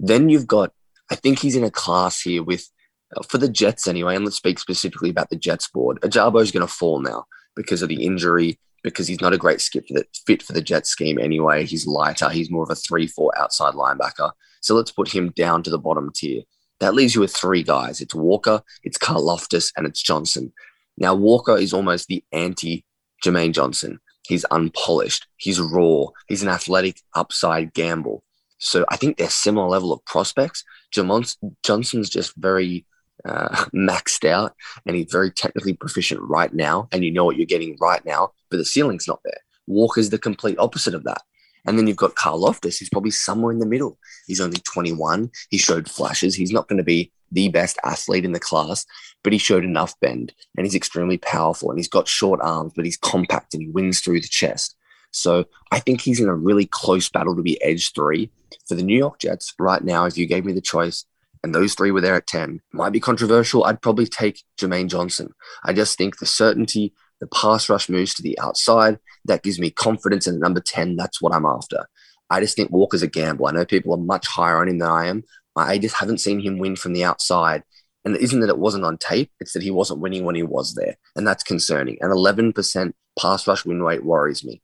Then 0.00 0.28
you've 0.28 0.48
got, 0.48 0.72
I 1.12 1.14
think 1.14 1.38
he's 1.38 1.54
in 1.54 1.64
a 1.64 1.70
class 1.70 2.20
here 2.20 2.42
with, 2.42 2.68
uh, 3.16 3.22
for 3.22 3.38
the 3.38 3.48
Jets 3.48 3.86
anyway, 3.86 4.16
and 4.16 4.24
let's 4.24 4.36
speak 4.36 4.58
specifically 4.58 5.10
about 5.10 5.30
the 5.30 5.36
Jets 5.36 5.68
board. 5.68 6.00
Ojabo 6.00 6.42
is 6.42 6.50
going 6.50 6.66
to 6.66 6.72
fall 6.72 7.00
now 7.00 7.26
because 7.54 7.82
of 7.82 7.88
the 7.88 8.04
injury 8.04 8.58
because 8.86 9.08
he's 9.08 9.20
not 9.20 9.32
a 9.32 9.38
great 9.38 9.60
skip 9.60 9.84
that 9.88 10.06
fit 10.26 10.44
for 10.44 10.52
the 10.52 10.62
Jets 10.62 10.90
scheme 10.90 11.18
anyway. 11.18 11.66
He's 11.66 11.88
lighter. 11.88 12.30
He's 12.30 12.52
more 12.52 12.62
of 12.62 12.70
a 12.70 12.76
three-four 12.76 13.36
outside 13.36 13.74
linebacker. 13.74 14.30
So 14.60 14.76
let's 14.76 14.92
put 14.92 15.08
him 15.08 15.32
down 15.34 15.64
to 15.64 15.70
the 15.70 15.78
bottom 15.78 16.12
tier. 16.14 16.42
That 16.78 16.94
leaves 16.94 17.12
you 17.12 17.20
with 17.20 17.34
three 17.34 17.64
guys. 17.64 18.00
It's 18.00 18.14
Walker, 18.14 18.62
it's 18.84 18.96
Karlaftis, 18.96 19.72
and 19.76 19.88
it's 19.88 20.00
Johnson. 20.00 20.52
Now 20.96 21.16
Walker 21.16 21.56
is 21.56 21.72
almost 21.72 22.06
the 22.06 22.22
anti 22.30 22.84
Jermaine 23.24 23.52
Johnson. 23.52 23.98
He's 24.24 24.44
unpolished. 24.52 25.26
He's 25.36 25.60
raw. 25.60 26.06
He's 26.28 26.44
an 26.44 26.48
athletic 26.48 27.00
upside 27.14 27.74
gamble. 27.74 28.22
So 28.58 28.84
I 28.88 28.96
think 28.96 29.16
they're 29.16 29.28
similar 29.28 29.66
level 29.66 29.92
of 29.92 30.04
prospects. 30.04 30.62
Johnson's 30.92 32.08
just 32.08 32.36
very 32.36 32.86
uh, 33.26 33.64
maxed 33.74 34.28
out 34.28 34.54
and 34.86 34.96
he's 34.96 35.10
very 35.10 35.30
technically 35.30 35.72
proficient 35.72 36.20
right 36.22 36.52
now. 36.52 36.88
And 36.92 37.04
you 37.04 37.10
know 37.10 37.24
what 37.24 37.36
you're 37.36 37.46
getting 37.46 37.76
right 37.80 38.04
now, 38.04 38.32
but 38.50 38.58
the 38.58 38.64
ceiling's 38.64 39.08
not 39.08 39.20
there. 39.24 39.40
Walker's 39.66 40.10
the 40.10 40.18
complete 40.18 40.58
opposite 40.58 40.94
of 40.94 41.04
that. 41.04 41.22
And 41.66 41.76
then 41.76 41.88
you've 41.88 41.96
got 41.96 42.14
Karlaftis, 42.14 42.78
He's 42.78 42.88
probably 42.88 43.10
somewhere 43.10 43.52
in 43.52 43.58
the 43.58 43.66
middle. 43.66 43.98
He's 44.28 44.40
only 44.40 44.60
21. 44.60 45.30
He 45.50 45.58
showed 45.58 45.90
flashes. 45.90 46.36
He's 46.36 46.52
not 46.52 46.68
going 46.68 46.78
to 46.78 46.84
be 46.84 47.10
the 47.32 47.48
best 47.48 47.76
athlete 47.84 48.24
in 48.24 48.32
the 48.32 48.40
class, 48.40 48.86
but 49.24 49.32
he 49.32 49.38
showed 49.38 49.64
enough 49.64 49.98
bend 50.00 50.32
and 50.56 50.64
he's 50.64 50.76
extremely 50.76 51.18
powerful 51.18 51.70
and 51.70 51.78
he's 51.78 51.88
got 51.88 52.06
short 52.06 52.40
arms, 52.40 52.72
but 52.76 52.84
he's 52.84 52.96
compact 52.96 53.52
and 53.52 53.62
he 53.64 53.68
wins 53.68 54.00
through 54.00 54.20
the 54.20 54.28
chest. 54.28 54.76
So 55.10 55.46
I 55.72 55.80
think 55.80 56.00
he's 56.00 56.20
in 56.20 56.28
a 56.28 56.34
really 56.34 56.66
close 56.66 57.08
battle 57.08 57.34
to 57.34 57.42
be 57.42 57.60
edge 57.62 57.92
three. 57.94 58.30
For 58.68 58.74
the 58.74 58.82
New 58.82 58.96
York 58.96 59.18
Jets 59.20 59.54
right 59.58 59.82
now, 59.82 60.06
if 60.06 60.18
you 60.18 60.26
gave 60.26 60.44
me 60.44 60.52
the 60.52 60.60
choice, 60.60 61.04
and 61.42 61.54
those 61.54 61.74
three 61.74 61.90
were 61.90 62.00
there 62.00 62.14
at 62.14 62.26
10. 62.26 62.60
Might 62.72 62.90
be 62.90 63.00
controversial. 63.00 63.64
I'd 63.64 63.82
probably 63.82 64.06
take 64.06 64.42
Jermaine 64.58 64.88
Johnson. 64.88 65.32
I 65.64 65.72
just 65.72 65.96
think 65.96 66.18
the 66.18 66.26
certainty, 66.26 66.94
the 67.20 67.26
pass 67.28 67.68
rush 67.68 67.88
moves 67.88 68.14
to 68.14 68.22
the 68.22 68.38
outside, 68.38 68.98
that 69.24 69.42
gives 69.42 69.58
me 69.58 69.70
confidence. 69.70 70.26
And 70.26 70.40
number 70.40 70.60
10, 70.60 70.96
that's 70.96 71.20
what 71.20 71.34
I'm 71.34 71.46
after. 71.46 71.86
I 72.30 72.40
just 72.40 72.56
think 72.56 72.70
Walker's 72.70 73.02
a 73.02 73.06
gamble. 73.06 73.46
I 73.46 73.52
know 73.52 73.64
people 73.64 73.94
are 73.94 73.98
much 73.98 74.26
higher 74.26 74.58
on 74.58 74.68
him 74.68 74.78
than 74.78 74.88
I 74.88 75.06
am. 75.06 75.24
I 75.54 75.78
just 75.78 75.96
haven't 75.96 76.18
seen 76.18 76.40
him 76.40 76.58
win 76.58 76.76
from 76.76 76.92
the 76.92 77.04
outside. 77.04 77.62
And 78.04 78.14
it 78.14 78.22
isn't 78.22 78.40
that 78.40 78.50
it 78.50 78.58
wasn't 78.58 78.84
on 78.84 78.98
tape, 78.98 79.32
it's 79.40 79.52
that 79.52 79.62
he 79.62 79.70
wasn't 79.70 80.00
winning 80.00 80.24
when 80.24 80.36
he 80.36 80.42
was 80.42 80.74
there. 80.74 80.96
And 81.16 81.26
that's 81.26 81.42
concerning. 81.42 81.98
An 82.00 82.10
11% 82.10 82.92
pass 83.18 83.46
rush 83.46 83.64
win 83.64 83.82
rate 83.82 84.04
worries 84.04 84.44
me. 84.44 84.62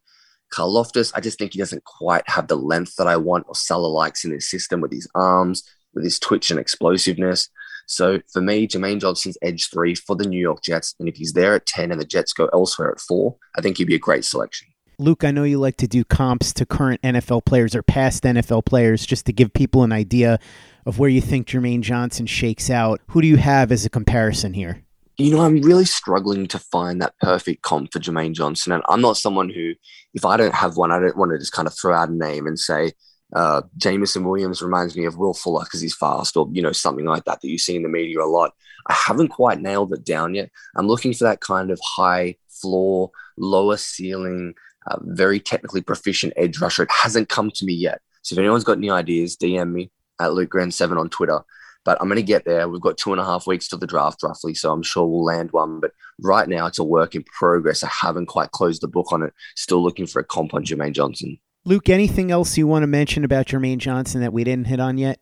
Karlaftis, 0.53 1.13
I 1.15 1.21
just 1.21 1.39
think 1.39 1.53
he 1.53 1.59
doesn't 1.59 1.85
quite 1.85 2.29
have 2.29 2.47
the 2.47 2.57
length 2.57 2.97
that 2.97 3.07
I 3.07 3.17
want 3.17 3.47
or 3.49 3.55
Saleh 3.55 3.91
likes 3.91 4.25
in 4.25 4.33
his 4.33 4.49
system 4.51 4.81
with 4.81 4.93
his 4.93 5.09
arms, 5.15 5.65
with 5.95 6.05
his 6.05 6.19
twitch 6.19 6.51
and 6.51 6.59
explosiveness. 6.61 7.49
So 7.87 8.21
for 8.33 8.41
me, 8.41 8.67
Jermaine 8.67 9.01
Johnson's 9.01 9.37
edge 9.43 9.69
three 9.71 9.95
for 9.95 10.17
the 10.17 10.27
New 10.27 10.41
York 10.41 10.63
Jets. 10.63 10.95
And 10.99 11.09
if 11.09 11.17
he's 11.17 11.33
there 11.33 11.55
at 11.55 11.67
10 11.67 11.91
and 11.91 12.01
the 12.01 12.07
Jets 12.07 12.33
go 12.33 12.49
elsewhere 12.53 12.91
at 12.91 13.01
four, 13.01 13.37
I 13.57 13.61
think 13.61 13.77
he'd 13.77 13.85
be 13.85 13.95
a 13.95 13.99
great 13.99 14.25
selection. 14.25 14.69
Luke, 14.99 15.25
I 15.25 15.31
know 15.31 15.45
you 15.45 15.59
like 15.59 15.77
to 15.79 15.89
do 15.89 16.05
comps 16.05 16.53
to 16.55 16.67
current 16.67 17.03
NFL 17.03 17.45
players 17.45 17.75
or 17.75 17.83
past 17.83 18.23
NFL 18.23 18.65
players 18.65 19.05
just 19.05 19.27
to 19.27 19.33
give 19.33 19.53
people 19.53 19.83
an 19.83 19.93
idea 19.93 20.39
of 20.87 20.99
where 20.99 21.11
you 21.11 21.21
think 21.21 21.49
Jermaine 21.49 21.81
Johnson 21.81 22.27
shakes 22.27 22.71
out. 22.71 23.01
Who 23.09 23.21
do 23.21 23.27
you 23.27 23.37
have 23.37 23.73
as 23.73 23.85
a 23.85 23.91
comparison 23.91 24.55
here? 24.55 24.83
You 25.19 25.33
know, 25.33 25.43
I'm 25.43 25.61
really 25.61 25.85
struggling 25.85 26.47
to 26.49 26.59
find 26.59 27.01
that 27.03 27.15
perfect 27.21 27.63
comp 27.63 27.93
for 27.93 27.99
Jermaine 27.99 28.33
Johnson. 28.33 28.73
And 28.73 28.83
I'm 28.89 29.01
not 29.01 29.17
someone 29.17 29.51
who, 29.51 29.73
if 30.15 30.25
I 30.25 30.37
don't 30.37 30.55
have 30.55 30.77
one, 30.77 30.91
I 30.91 31.01
don't 31.01 31.17
want 31.17 31.33
to 31.33 31.39
just 31.39 31.53
kind 31.53 31.69
of 31.69 31.75
throw 31.75 31.95
out 31.95 32.09
a 32.09 32.15
name 32.15 32.47
and 32.47 32.59
say, 32.59 32.93
uh, 33.35 33.63
Jameson 33.77 34.25
Williams 34.25 34.63
reminds 34.63 34.97
me 34.97 35.05
of 35.05 35.17
Will 35.17 35.35
Fuller 35.35 35.65
because 35.65 35.81
he's 35.81 35.95
fast, 35.95 36.37
or 36.37 36.49
you 36.53 36.63
know 36.63 36.73
something 36.73 37.07
like 37.07 37.25
that 37.25 37.41
that 37.41 37.49
you 37.49 37.59
see 37.59 37.77
in 37.77 37.83
the 37.83 37.89
media 37.89 38.21
a 38.21 38.27
lot. 38.27 38.53
I 38.87 38.95
haven't 38.95 39.29
quite 39.29 39.61
nailed 39.61 39.93
it 39.93 40.05
down 40.05 40.35
yet. 40.35 40.51
I'm 40.77 40.89
looking 40.89 41.15
for 41.15 41.25
that 41.25 41.41
kind 41.41 41.71
of 41.71 41.81
high 41.83 42.37
floor, 42.49 43.11
lower 43.37 43.77
ceiling, 43.77 44.55
uh, 44.87 44.99
very 45.03 45.41
technically 45.41 45.83
proficient 45.83 46.33
edge 46.37 46.61
rusher. 46.61 46.83
It 46.83 46.91
hasn't 46.91 47.29
come 47.29 47.51
to 47.53 47.65
me 47.65 47.75
yet. 47.75 48.01
So 48.23 48.35
if 48.35 48.39
anyone's 48.39 48.65
got 48.65 48.79
any 48.79 48.91
ideas, 48.91 49.37
DM 49.37 49.73
me 49.73 49.91
at 50.21 50.33
Luke 50.33 50.51
Grant 50.51 50.75
Seven 50.75 50.99
on 50.99 51.09
Twitter. 51.09 51.41
But 51.85 52.01
I'm 52.01 52.07
going 52.07 52.17
to 52.17 52.23
get 52.23 52.45
there. 52.45 52.69
We've 52.69 52.81
got 52.81 52.97
two 52.97 53.11
and 53.11 53.21
a 53.21 53.25
half 53.25 53.47
weeks 53.49 53.67
to 53.69 53.77
the 53.77 53.89
draft, 53.89 54.23
roughly. 54.23 54.55
So 54.55 54.73
I'm 54.73 54.85
sure 54.85 55.05
we'll 55.05 55.25
land 55.25 55.51
one. 55.51 55.81
But 55.81 55.91
right 56.21 56.49
now, 56.49 56.67
it's 56.67 56.79
a 56.79 56.85
work 56.85 57.17
in 57.17 57.25
progress. 57.25 57.83
I 57.83 57.89
haven't 57.89 58.27
quite 58.27 58.53
closed 58.53 58.83
the 58.83 58.89
book 58.89 59.13
on 59.13 59.25
it. 59.25 59.33
Still 59.57 59.83
looking 59.83 60.07
for 60.07 60.21
a 60.21 60.25
comp 60.25 60.55
on 60.55 60.65
Jermaine 60.65 60.93
Johnson. 60.93 61.39
Luke, 61.65 61.89
anything 61.89 62.33
else 62.33 62.59
you 62.59 62.67
want 62.67 62.83
to 62.83 62.89
mention 62.89 63.25
about 63.25 63.47
Jermaine 63.47 63.79
Johnson 63.79 64.21
that 64.23 64.33
we 64.33 64.43
didn't 64.43 64.67
hit 64.67 64.81
on 64.81 64.99
yet? 64.99 65.21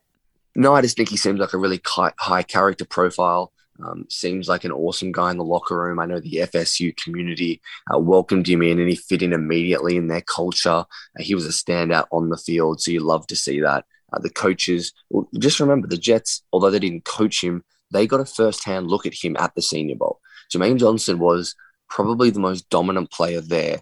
No, 0.55 0.73
I 0.73 0.81
just 0.81 0.97
think 0.97 1.09
he 1.09 1.17
seems 1.17 1.39
like 1.39 1.53
a 1.53 1.57
really 1.57 1.79
high 1.85 2.43
character 2.43 2.83
profile. 2.83 3.53
Um, 3.83 4.05
seems 4.09 4.47
like 4.47 4.63
an 4.63 4.71
awesome 4.71 5.11
guy 5.11 5.31
in 5.31 5.37
the 5.37 5.43
locker 5.43 5.77
room. 5.77 5.99
I 5.99 6.05
know 6.05 6.19
the 6.19 6.47
FSU 6.51 6.95
community 6.97 7.61
uh, 7.93 7.99
welcomed 7.99 8.47
him 8.47 8.61
in 8.61 8.79
and 8.79 8.89
he 8.89 8.95
fit 8.95 9.21
in 9.21 9.33
immediately 9.33 9.97
in 9.97 10.07
their 10.07 10.21
culture. 10.21 10.69
Uh, 10.69 10.85
he 11.19 11.35
was 11.35 11.45
a 11.45 11.49
standout 11.49 12.05
on 12.11 12.29
the 12.29 12.37
field, 12.37 12.81
so 12.81 12.91
you 12.91 13.01
love 13.01 13.27
to 13.27 13.35
see 13.35 13.59
that. 13.61 13.85
Uh, 14.11 14.19
the 14.19 14.29
coaches, 14.29 14.93
well, 15.09 15.27
just 15.39 15.59
remember 15.59 15.87
the 15.87 15.97
Jets, 15.97 16.43
although 16.51 16.69
they 16.69 16.79
didn't 16.79 17.05
coach 17.05 17.43
him, 17.43 17.63
they 17.91 18.07
got 18.07 18.19
a 18.19 18.25
first 18.25 18.63
hand 18.63 18.87
look 18.87 19.05
at 19.05 19.13
him 19.13 19.35
at 19.37 19.53
the 19.55 19.61
Senior 19.61 19.95
Bowl. 19.95 20.19
Jermaine 20.51 20.79
Johnson 20.79 21.19
was 21.19 21.55
probably 21.87 22.29
the 22.29 22.39
most 22.39 22.69
dominant 22.69 23.11
player 23.11 23.41
there 23.41 23.79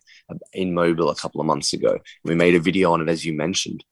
in 0.53 0.73
Mobile 0.73 1.09
a 1.09 1.15
couple 1.15 1.41
of 1.41 1.47
months 1.47 1.73
ago. 1.73 1.99
We 2.23 2.35
made 2.35 2.55
a 2.55 2.59
video 2.59 2.91
on 2.91 3.01
it, 3.01 3.09
as 3.09 3.25
you 3.25 3.33
mentioned. 3.33 3.83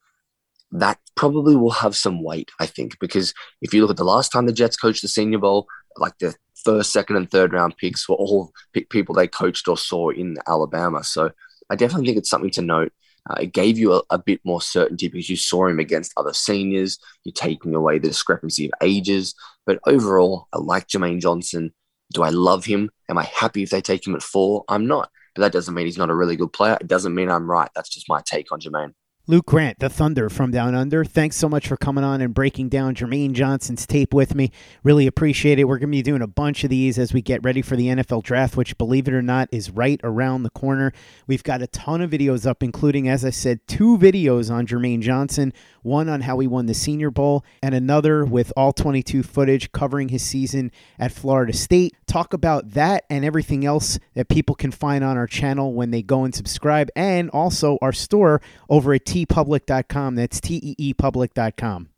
That 0.70 0.98
probably 1.14 1.56
will 1.56 1.70
have 1.70 1.96
some 1.96 2.22
weight, 2.22 2.50
I 2.60 2.66
think, 2.66 2.98
because 2.98 3.32
if 3.62 3.72
you 3.72 3.80
look 3.80 3.90
at 3.90 3.96
the 3.96 4.04
last 4.04 4.30
time 4.30 4.46
the 4.46 4.52
Jets 4.52 4.76
coached 4.76 5.02
the 5.02 5.08
Senior 5.08 5.38
Bowl, 5.38 5.66
like 5.96 6.18
the 6.18 6.34
first, 6.64 6.92
second, 6.92 7.16
and 7.16 7.30
third 7.30 7.52
round 7.52 7.76
picks 7.76 8.08
were 8.08 8.16
all 8.16 8.52
people 8.90 9.14
they 9.14 9.28
coached 9.28 9.68
or 9.68 9.76
saw 9.76 10.10
in 10.10 10.36
Alabama. 10.46 11.02
So 11.04 11.30
I 11.70 11.76
definitely 11.76 12.06
think 12.06 12.18
it's 12.18 12.30
something 12.30 12.50
to 12.50 12.62
note. 12.62 12.92
Uh, 13.28 13.36
it 13.40 13.52
gave 13.52 13.78
you 13.78 13.92
a, 13.92 14.02
a, 14.10 14.18
bit 14.18 14.40
more 14.44 14.62
certainty 14.62 15.08
because 15.08 15.28
you 15.28 15.36
saw 15.36 15.66
him 15.66 15.78
against 15.78 16.12
other 16.16 16.32
seniors. 16.32 16.98
You're 17.24 17.32
taking 17.34 17.74
away 17.74 17.98
the 17.98 18.08
discrepancy 18.08 18.66
of 18.66 18.72
ages. 18.80 19.34
But 19.66 19.80
overall, 19.86 20.48
I 20.52 20.58
like 20.58 20.88
Jermaine 20.88 21.20
Johnson. 21.20 21.74
Do 22.14 22.22
I 22.22 22.30
love 22.30 22.64
him? 22.64 22.90
Am 23.10 23.18
I 23.18 23.24
happy 23.24 23.62
if 23.62 23.70
they 23.70 23.82
take 23.82 24.06
him 24.06 24.14
at 24.14 24.22
four? 24.22 24.64
I'm 24.68 24.86
not. 24.86 25.10
But 25.34 25.42
that 25.42 25.52
doesn't 25.52 25.74
mean 25.74 25.86
he's 25.86 25.98
not 25.98 26.10
a 26.10 26.14
really 26.14 26.36
good 26.36 26.52
player. 26.52 26.76
It 26.80 26.86
doesn't 26.86 27.14
mean 27.14 27.30
I'm 27.30 27.50
right. 27.50 27.70
That's 27.74 27.88
just 27.88 28.08
my 28.08 28.22
take 28.24 28.52
on 28.52 28.60
Jermaine. 28.60 28.94
Luke 29.30 29.44
Grant, 29.44 29.78
the 29.78 29.90
Thunder 29.90 30.30
from 30.30 30.52
Down 30.52 30.74
Under. 30.74 31.04
Thanks 31.04 31.36
so 31.36 31.50
much 31.50 31.68
for 31.68 31.76
coming 31.76 32.02
on 32.02 32.22
and 32.22 32.32
breaking 32.32 32.70
down 32.70 32.94
Jermaine 32.94 33.34
Johnson's 33.34 33.86
tape 33.86 34.14
with 34.14 34.34
me. 34.34 34.50
Really 34.82 35.06
appreciate 35.06 35.58
it. 35.58 35.64
We're 35.64 35.76
going 35.76 35.90
to 35.90 35.98
be 35.98 36.00
doing 36.00 36.22
a 36.22 36.26
bunch 36.26 36.64
of 36.64 36.70
these 36.70 36.98
as 36.98 37.12
we 37.12 37.20
get 37.20 37.44
ready 37.44 37.60
for 37.60 37.76
the 37.76 37.88
NFL 37.88 38.22
draft, 38.22 38.56
which, 38.56 38.78
believe 38.78 39.06
it 39.06 39.12
or 39.12 39.20
not, 39.20 39.50
is 39.52 39.70
right 39.70 40.00
around 40.02 40.44
the 40.44 40.50
corner. 40.50 40.94
We've 41.26 41.42
got 41.42 41.60
a 41.60 41.66
ton 41.66 42.00
of 42.00 42.10
videos 42.10 42.46
up, 42.46 42.62
including, 42.62 43.06
as 43.06 43.22
I 43.22 43.28
said, 43.28 43.60
two 43.68 43.98
videos 43.98 44.50
on 44.50 44.66
Jermaine 44.66 45.02
Johnson 45.02 45.52
one 45.88 46.08
on 46.08 46.20
how 46.20 46.38
he 46.38 46.46
won 46.46 46.66
the 46.66 46.74
Senior 46.74 47.10
Bowl, 47.10 47.44
and 47.62 47.74
another 47.74 48.24
with 48.24 48.52
all 48.56 48.72
22 48.72 49.22
footage 49.22 49.72
covering 49.72 50.10
his 50.10 50.22
season 50.22 50.70
at 50.98 51.10
Florida 51.10 51.52
State. 51.52 51.96
Talk 52.06 52.32
about 52.32 52.70
that 52.72 53.04
and 53.10 53.24
everything 53.24 53.64
else 53.64 53.98
that 54.14 54.28
people 54.28 54.54
can 54.54 54.70
find 54.70 55.02
on 55.02 55.16
our 55.16 55.26
channel 55.26 55.72
when 55.72 55.90
they 55.90 56.02
go 56.02 56.24
and 56.24 56.34
subscribe, 56.34 56.90
and 56.94 57.30
also 57.30 57.78
our 57.82 57.92
store 57.92 58.40
over 58.68 58.94
at 58.94 59.04
teepublic.com. 59.26 60.14
That's 60.14 60.40
T 60.40 60.56
E 60.62 60.74
E 60.78 60.94
public.com. 60.94 61.88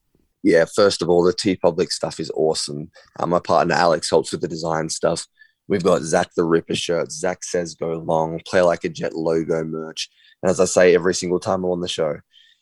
Yeah, 0.42 0.64
first 0.64 1.02
of 1.02 1.10
all, 1.10 1.22
the 1.22 1.34
TeePublic 1.34 1.90
stuff 1.90 2.18
is 2.18 2.30
awesome. 2.34 2.90
Uh, 3.18 3.26
my 3.26 3.40
partner 3.40 3.74
Alex 3.74 4.08
helps 4.08 4.32
with 4.32 4.40
the 4.40 4.48
design 4.48 4.88
stuff. 4.88 5.26
We've 5.68 5.84
got 5.84 6.02
Zach 6.02 6.30
the 6.34 6.44
Ripper 6.44 6.74
shirts, 6.74 7.18
Zach 7.18 7.44
says 7.44 7.74
go 7.74 7.92
long, 7.92 8.40
play 8.46 8.62
like 8.62 8.84
a 8.84 8.88
jet 8.88 9.14
logo 9.14 9.62
merch. 9.64 10.08
And 10.42 10.50
as 10.50 10.58
I 10.58 10.64
say 10.64 10.94
every 10.94 11.14
single 11.14 11.38
time 11.38 11.64
I'm 11.64 11.70
on 11.70 11.80
the 11.80 11.88
show, 11.88 12.16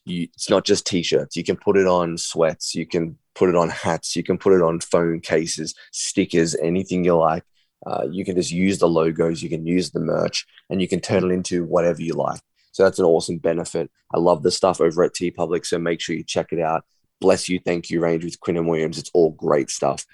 you, 0.04 0.24
it's 0.34 0.50
not 0.50 0.64
just 0.64 0.86
t-shirts. 0.86 1.36
You 1.36 1.44
can 1.44 1.56
put 1.56 1.76
it 1.76 1.86
on 1.86 2.18
sweats. 2.18 2.74
You 2.74 2.86
can 2.86 3.16
put 3.34 3.48
it 3.48 3.56
on 3.56 3.70
hats. 3.70 4.16
You 4.16 4.22
can 4.22 4.38
put 4.38 4.52
it 4.52 4.62
on 4.62 4.80
phone 4.80 5.20
cases, 5.20 5.74
stickers, 5.92 6.56
anything 6.56 7.04
you 7.04 7.16
like. 7.16 7.44
Uh, 7.86 8.06
you 8.10 8.24
can 8.24 8.34
just 8.34 8.50
use 8.50 8.78
the 8.78 8.88
logos. 8.88 9.42
You 9.42 9.48
can 9.48 9.66
use 9.66 9.90
the 9.90 10.00
merch, 10.00 10.46
and 10.68 10.82
you 10.82 10.88
can 10.88 11.00
turn 11.00 11.24
it 11.24 11.32
into 11.32 11.64
whatever 11.64 12.02
you 12.02 12.14
like. 12.14 12.40
So 12.78 12.84
that's 12.84 13.00
an 13.00 13.06
awesome 13.06 13.38
benefit. 13.38 13.90
I 14.14 14.20
love 14.20 14.44
the 14.44 14.52
stuff 14.52 14.80
over 14.80 15.02
at 15.02 15.12
TeePublic. 15.12 15.66
So 15.66 15.80
make 15.80 16.00
sure 16.00 16.14
you 16.14 16.22
check 16.22 16.52
it 16.52 16.60
out. 16.60 16.84
Bless 17.20 17.48
you, 17.48 17.58
thank 17.58 17.90
you, 17.90 18.00
range 18.00 18.22
with 18.22 18.38
Quinnen 18.38 18.68
Williams. 18.68 18.98
It's 18.98 19.10
all 19.14 19.32
great 19.32 19.68
stuff. 19.68 20.06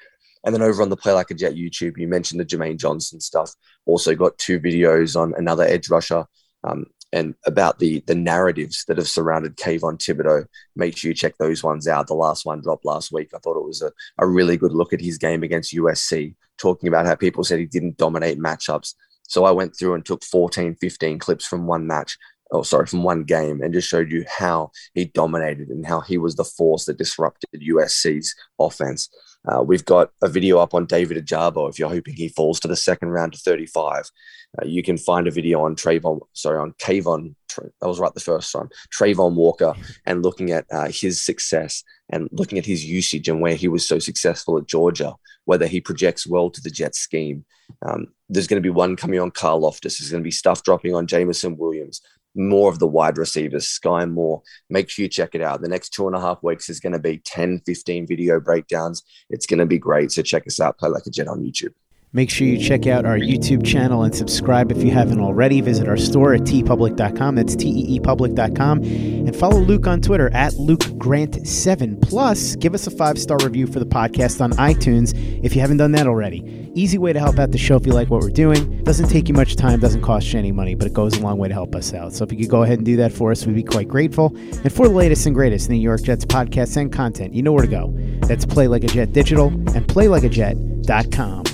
And 0.46 0.54
then 0.54 0.62
over 0.62 0.80
on 0.80 0.88
the 0.88 0.96
Play 0.96 1.12
Like 1.12 1.30
a 1.30 1.34
Jet 1.34 1.56
YouTube, 1.56 1.98
you 1.98 2.08
mentioned 2.08 2.40
the 2.40 2.44
Jermaine 2.46 2.78
Johnson 2.78 3.20
stuff. 3.20 3.52
Also 3.84 4.14
got 4.14 4.38
two 4.38 4.58
videos 4.58 5.14
on 5.14 5.34
another 5.36 5.64
edge 5.64 5.90
rusher. 5.90 6.24
Um, 6.66 6.86
and 7.12 7.34
about 7.44 7.80
the 7.80 8.02
the 8.06 8.14
narratives 8.14 8.86
that 8.88 8.96
have 8.96 9.08
surrounded 9.08 9.58
Kayvon 9.58 9.98
Thibodeaux. 9.98 10.46
Make 10.74 10.96
sure 10.96 11.10
you 11.10 11.14
check 11.14 11.36
those 11.36 11.62
ones 11.62 11.86
out. 11.86 12.06
The 12.06 12.14
last 12.14 12.46
one 12.46 12.62
dropped 12.62 12.86
last 12.86 13.12
week. 13.12 13.32
I 13.34 13.38
thought 13.40 13.58
it 13.58 13.66
was 13.66 13.82
a, 13.82 13.92
a 14.16 14.26
really 14.26 14.56
good 14.56 14.72
look 14.72 14.94
at 14.94 15.02
his 15.02 15.18
game 15.18 15.42
against 15.42 15.74
USC, 15.74 16.34
talking 16.56 16.88
about 16.88 17.04
how 17.04 17.14
people 17.14 17.44
said 17.44 17.58
he 17.58 17.66
didn't 17.66 17.98
dominate 17.98 18.38
matchups. 18.38 18.94
So 19.26 19.44
I 19.44 19.50
went 19.50 19.76
through 19.76 19.94
and 19.94 20.04
took 20.04 20.22
14, 20.22 20.76
15 20.76 21.18
clips 21.18 21.46
from 21.46 21.66
one 21.66 21.86
match, 21.86 22.18
oh 22.54 22.62
sorry, 22.62 22.86
from 22.86 23.02
one 23.02 23.24
game, 23.24 23.60
and 23.60 23.74
just 23.74 23.88
showed 23.88 24.12
you 24.12 24.24
how 24.28 24.70
he 24.94 25.06
dominated 25.06 25.68
and 25.68 25.84
how 25.84 26.00
he 26.00 26.16
was 26.16 26.36
the 26.36 26.44
force 26.44 26.84
that 26.84 26.96
disrupted 26.96 27.60
USC's 27.60 28.34
offense. 28.60 29.08
Uh, 29.46 29.62
we've 29.62 29.84
got 29.84 30.10
a 30.22 30.28
video 30.28 30.58
up 30.58 30.72
on 30.72 30.86
David 30.86 31.22
Ojabo. 31.22 31.68
if 31.68 31.78
you're 31.78 31.90
hoping 31.90 32.14
he 32.14 32.28
falls 32.28 32.60
to 32.60 32.68
the 32.68 32.76
second 32.76 33.08
round 33.08 33.32
to 33.32 33.38
35. 33.40 34.10
Uh, 34.56 34.64
you 34.64 34.82
can 34.82 34.96
find 34.96 35.26
a 35.26 35.32
video 35.32 35.62
on 35.62 35.74
Travon, 35.74 36.20
sorry, 36.32 36.58
on 36.58 36.72
Kayvon. 36.74 37.34
That 37.80 37.88
was 37.88 37.98
right 37.98 38.14
the 38.14 38.20
first 38.20 38.52
time. 38.52 38.68
Travon 38.96 39.34
Walker, 39.34 39.74
and 40.06 40.22
looking 40.22 40.52
at 40.52 40.64
uh, 40.72 40.88
his 40.90 41.24
success 41.24 41.82
and 42.10 42.28
looking 42.32 42.58
at 42.58 42.66
his 42.66 42.84
usage 42.84 43.28
and 43.28 43.40
where 43.40 43.54
he 43.56 43.68
was 43.68 43.86
so 43.86 43.98
successful 43.98 44.58
at 44.58 44.68
Georgia, 44.68 45.14
whether 45.44 45.66
he 45.66 45.80
projects 45.80 46.26
well 46.26 46.50
to 46.50 46.60
the 46.60 46.70
Jet 46.70 46.94
scheme. 46.94 47.44
Um, 47.84 48.06
there's 48.28 48.46
going 48.46 48.62
to 48.62 48.66
be 48.66 48.70
one 48.70 48.96
coming 48.96 49.20
on 49.20 49.30
Karlaftis. 49.30 49.98
There's 49.98 50.10
going 50.10 50.22
to 50.22 50.26
be 50.26 50.30
stuff 50.30 50.62
dropping 50.62 50.94
on 50.94 51.06
Jameson 51.06 51.56
Williams 51.56 52.00
more 52.34 52.70
of 52.70 52.78
the 52.78 52.86
wide 52.86 53.18
receivers, 53.18 53.66
Skyy 53.66 54.10
Moore. 54.10 54.42
Make 54.70 54.88
sure 54.88 55.04
you 55.04 55.08
check 55.08 55.34
it 55.34 55.42
out. 55.42 55.60
The 55.60 55.68
next 55.68 55.90
two 55.90 56.06
and 56.06 56.16
a 56.16 56.20
half 56.20 56.42
weeks 56.42 56.68
is 56.68 56.80
going 56.80 56.92
to 56.92 56.98
be 56.98 57.18
10, 57.18 57.60
15 57.66 58.06
video 58.06 58.40
breakdowns. 58.40 59.02
It's 59.30 59.46
going 59.46 59.60
to 59.60 59.66
be 59.66 59.78
great. 59.78 60.12
So 60.12 60.22
check 60.22 60.46
us 60.46 60.60
out, 60.60 60.78
Play 60.78 60.90
Like 60.90 61.06
a 61.06 61.10
Jet 61.10 61.28
on 61.28 61.42
YouTube. 61.42 61.74
Make 62.14 62.30
sure 62.30 62.46
you 62.46 62.58
check 62.58 62.86
out 62.86 63.04
our 63.04 63.18
YouTube 63.18 63.66
channel 63.66 64.04
and 64.04 64.14
subscribe 64.14 64.70
if 64.70 64.84
you 64.84 64.92
haven't 64.92 65.18
already. 65.18 65.60
Visit 65.60 65.88
our 65.88 65.96
store 65.96 66.32
at 66.32 66.42
teepublic.com. 66.42 67.34
That's 67.34 67.56
T-E-E-public.com. 67.56 68.84
And 68.84 69.34
follow 69.34 69.58
Luke 69.58 69.88
on 69.88 70.00
Twitter 70.00 70.30
at 70.32 70.52
LukeGrant7. 70.52 72.00
Plus, 72.00 72.54
give 72.54 72.72
us 72.72 72.86
a 72.86 72.92
five-star 72.92 73.38
review 73.42 73.66
for 73.66 73.80
the 73.80 73.86
podcast 73.86 74.40
on 74.40 74.52
iTunes 74.52 75.12
if 75.44 75.56
you 75.56 75.60
haven't 75.60 75.78
done 75.78 75.90
that 75.90 76.06
already. 76.06 76.70
Easy 76.76 76.98
way 76.98 77.12
to 77.12 77.18
help 77.18 77.40
out 77.40 77.50
the 77.50 77.58
show 77.58 77.74
if 77.74 77.84
you 77.84 77.92
like 77.92 78.10
what 78.10 78.20
we're 78.20 78.30
doing. 78.30 78.84
Doesn't 78.84 79.08
take 79.08 79.28
you 79.28 79.34
much 79.34 79.56
time, 79.56 79.80
doesn't 79.80 80.02
cost 80.02 80.32
you 80.32 80.38
any 80.38 80.52
money, 80.52 80.76
but 80.76 80.86
it 80.86 80.92
goes 80.92 81.16
a 81.16 81.20
long 81.20 81.38
way 81.38 81.48
to 81.48 81.54
help 81.54 81.74
us 81.74 81.92
out. 81.92 82.12
So 82.12 82.22
if 82.22 82.30
you 82.30 82.38
could 82.38 82.48
go 82.48 82.62
ahead 82.62 82.78
and 82.78 82.86
do 82.86 82.94
that 82.96 83.10
for 83.12 83.32
us, 83.32 83.44
we'd 83.44 83.56
be 83.56 83.64
quite 83.64 83.88
grateful. 83.88 84.36
And 84.36 84.72
for 84.72 84.86
the 84.86 84.94
latest 84.94 85.26
and 85.26 85.34
greatest 85.34 85.68
New 85.68 85.76
York 85.76 86.02
Jets 86.02 86.24
podcasts 86.24 86.76
and 86.76 86.92
content, 86.92 87.34
you 87.34 87.42
know 87.42 87.52
where 87.52 87.64
to 87.64 87.68
go. 87.68 87.92
That's 88.28 88.46
Play 88.46 88.68
Like 88.68 88.84
a 88.84 88.88
Jet 88.88 89.12
Digital 89.12 89.48
and 89.48 89.84
PlayLikeAJet.com. 89.88 91.53